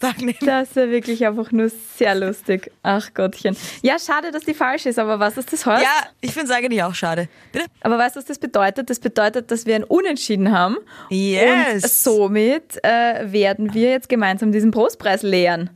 Krankenstandstag 0.00 0.18
nehmen. 0.22 0.36
das 0.46 0.76
wäre 0.76 0.90
wirklich 0.90 1.26
einfach 1.26 1.50
nur 1.52 1.68
sehr 1.96 2.14
lustig. 2.14 2.70
Ach 2.82 3.12
Gottchen. 3.14 3.56
Ja, 3.82 3.98
schade, 3.98 4.30
dass 4.30 4.44
die 4.44 4.54
falsch 4.54 4.86
ist, 4.86 4.98
aber 4.98 5.18
was 5.18 5.36
ist 5.36 5.52
das 5.52 5.66
heißt? 5.66 5.82
Ja, 5.84 6.08
ich 6.20 6.32
finde 6.32 6.50
es 6.52 6.56
eigentlich 6.56 6.82
auch 6.82 6.94
schade. 6.94 7.28
Bitte? 7.52 7.66
Aber 7.82 7.98
weißt 7.98 8.16
du, 8.16 8.20
was 8.20 8.26
das 8.26 8.38
bedeutet? 8.38 8.90
Das 8.90 9.00
bedeutet, 9.00 9.50
dass 9.50 9.66
wir 9.66 9.74
ein 9.74 9.84
Unentschieden 9.84 10.52
haben. 10.52 10.76
Yes. 11.10 11.82
Und 11.84 11.90
somit 11.90 12.84
äh, 12.84 13.32
werden 13.32 13.74
wir 13.74 13.90
jetzt 13.90 14.08
gemeinsam 14.08 14.52
diesen 14.52 14.70
Prostpreis 14.70 15.22
leeren. 15.22 15.70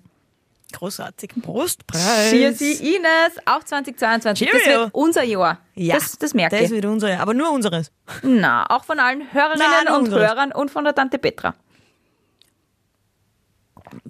Großartig. 0.72 1.32
Prostpreis. 1.42 2.30
Cheers, 2.30 2.60
Ines, 2.60 3.36
auch 3.44 3.62
2022. 3.62 4.48
Das 4.50 4.62
Cheerio. 4.62 4.80
wird 4.84 4.94
unser 4.94 5.22
Jahr. 5.22 5.58
Ja, 5.74 5.96
Das, 5.96 6.16
das 6.18 6.32
merke 6.32 6.56
Das 6.56 6.66
ich. 6.66 6.70
wird 6.70 6.86
unser, 6.86 7.20
aber 7.20 7.34
nur 7.34 7.50
unseres. 7.50 7.90
Na, 8.22 8.64
auch 8.70 8.84
von 8.84 8.98
allen 8.98 9.22
Hörerinnen 9.34 9.66
Nein, 9.84 9.94
und 9.94 10.04
unseres. 10.04 10.30
Hörern 10.30 10.52
und 10.52 10.70
von 10.70 10.84
der 10.84 10.94
Tante 10.94 11.18
Petra. 11.18 11.54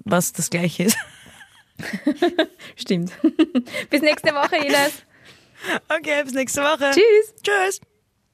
Was 0.05 0.33
das 0.33 0.49
gleiche 0.49 0.83
ist. 0.83 0.97
Stimmt. 2.75 3.11
Bis 3.89 4.01
nächste 4.01 4.33
Woche, 4.33 4.57
Ines. 4.57 5.03
Okay, 5.87 6.23
bis 6.23 6.33
nächste 6.33 6.61
Woche. 6.61 6.91
Tschüss. 6.91 7.33
Tschüss. 7.41 7.81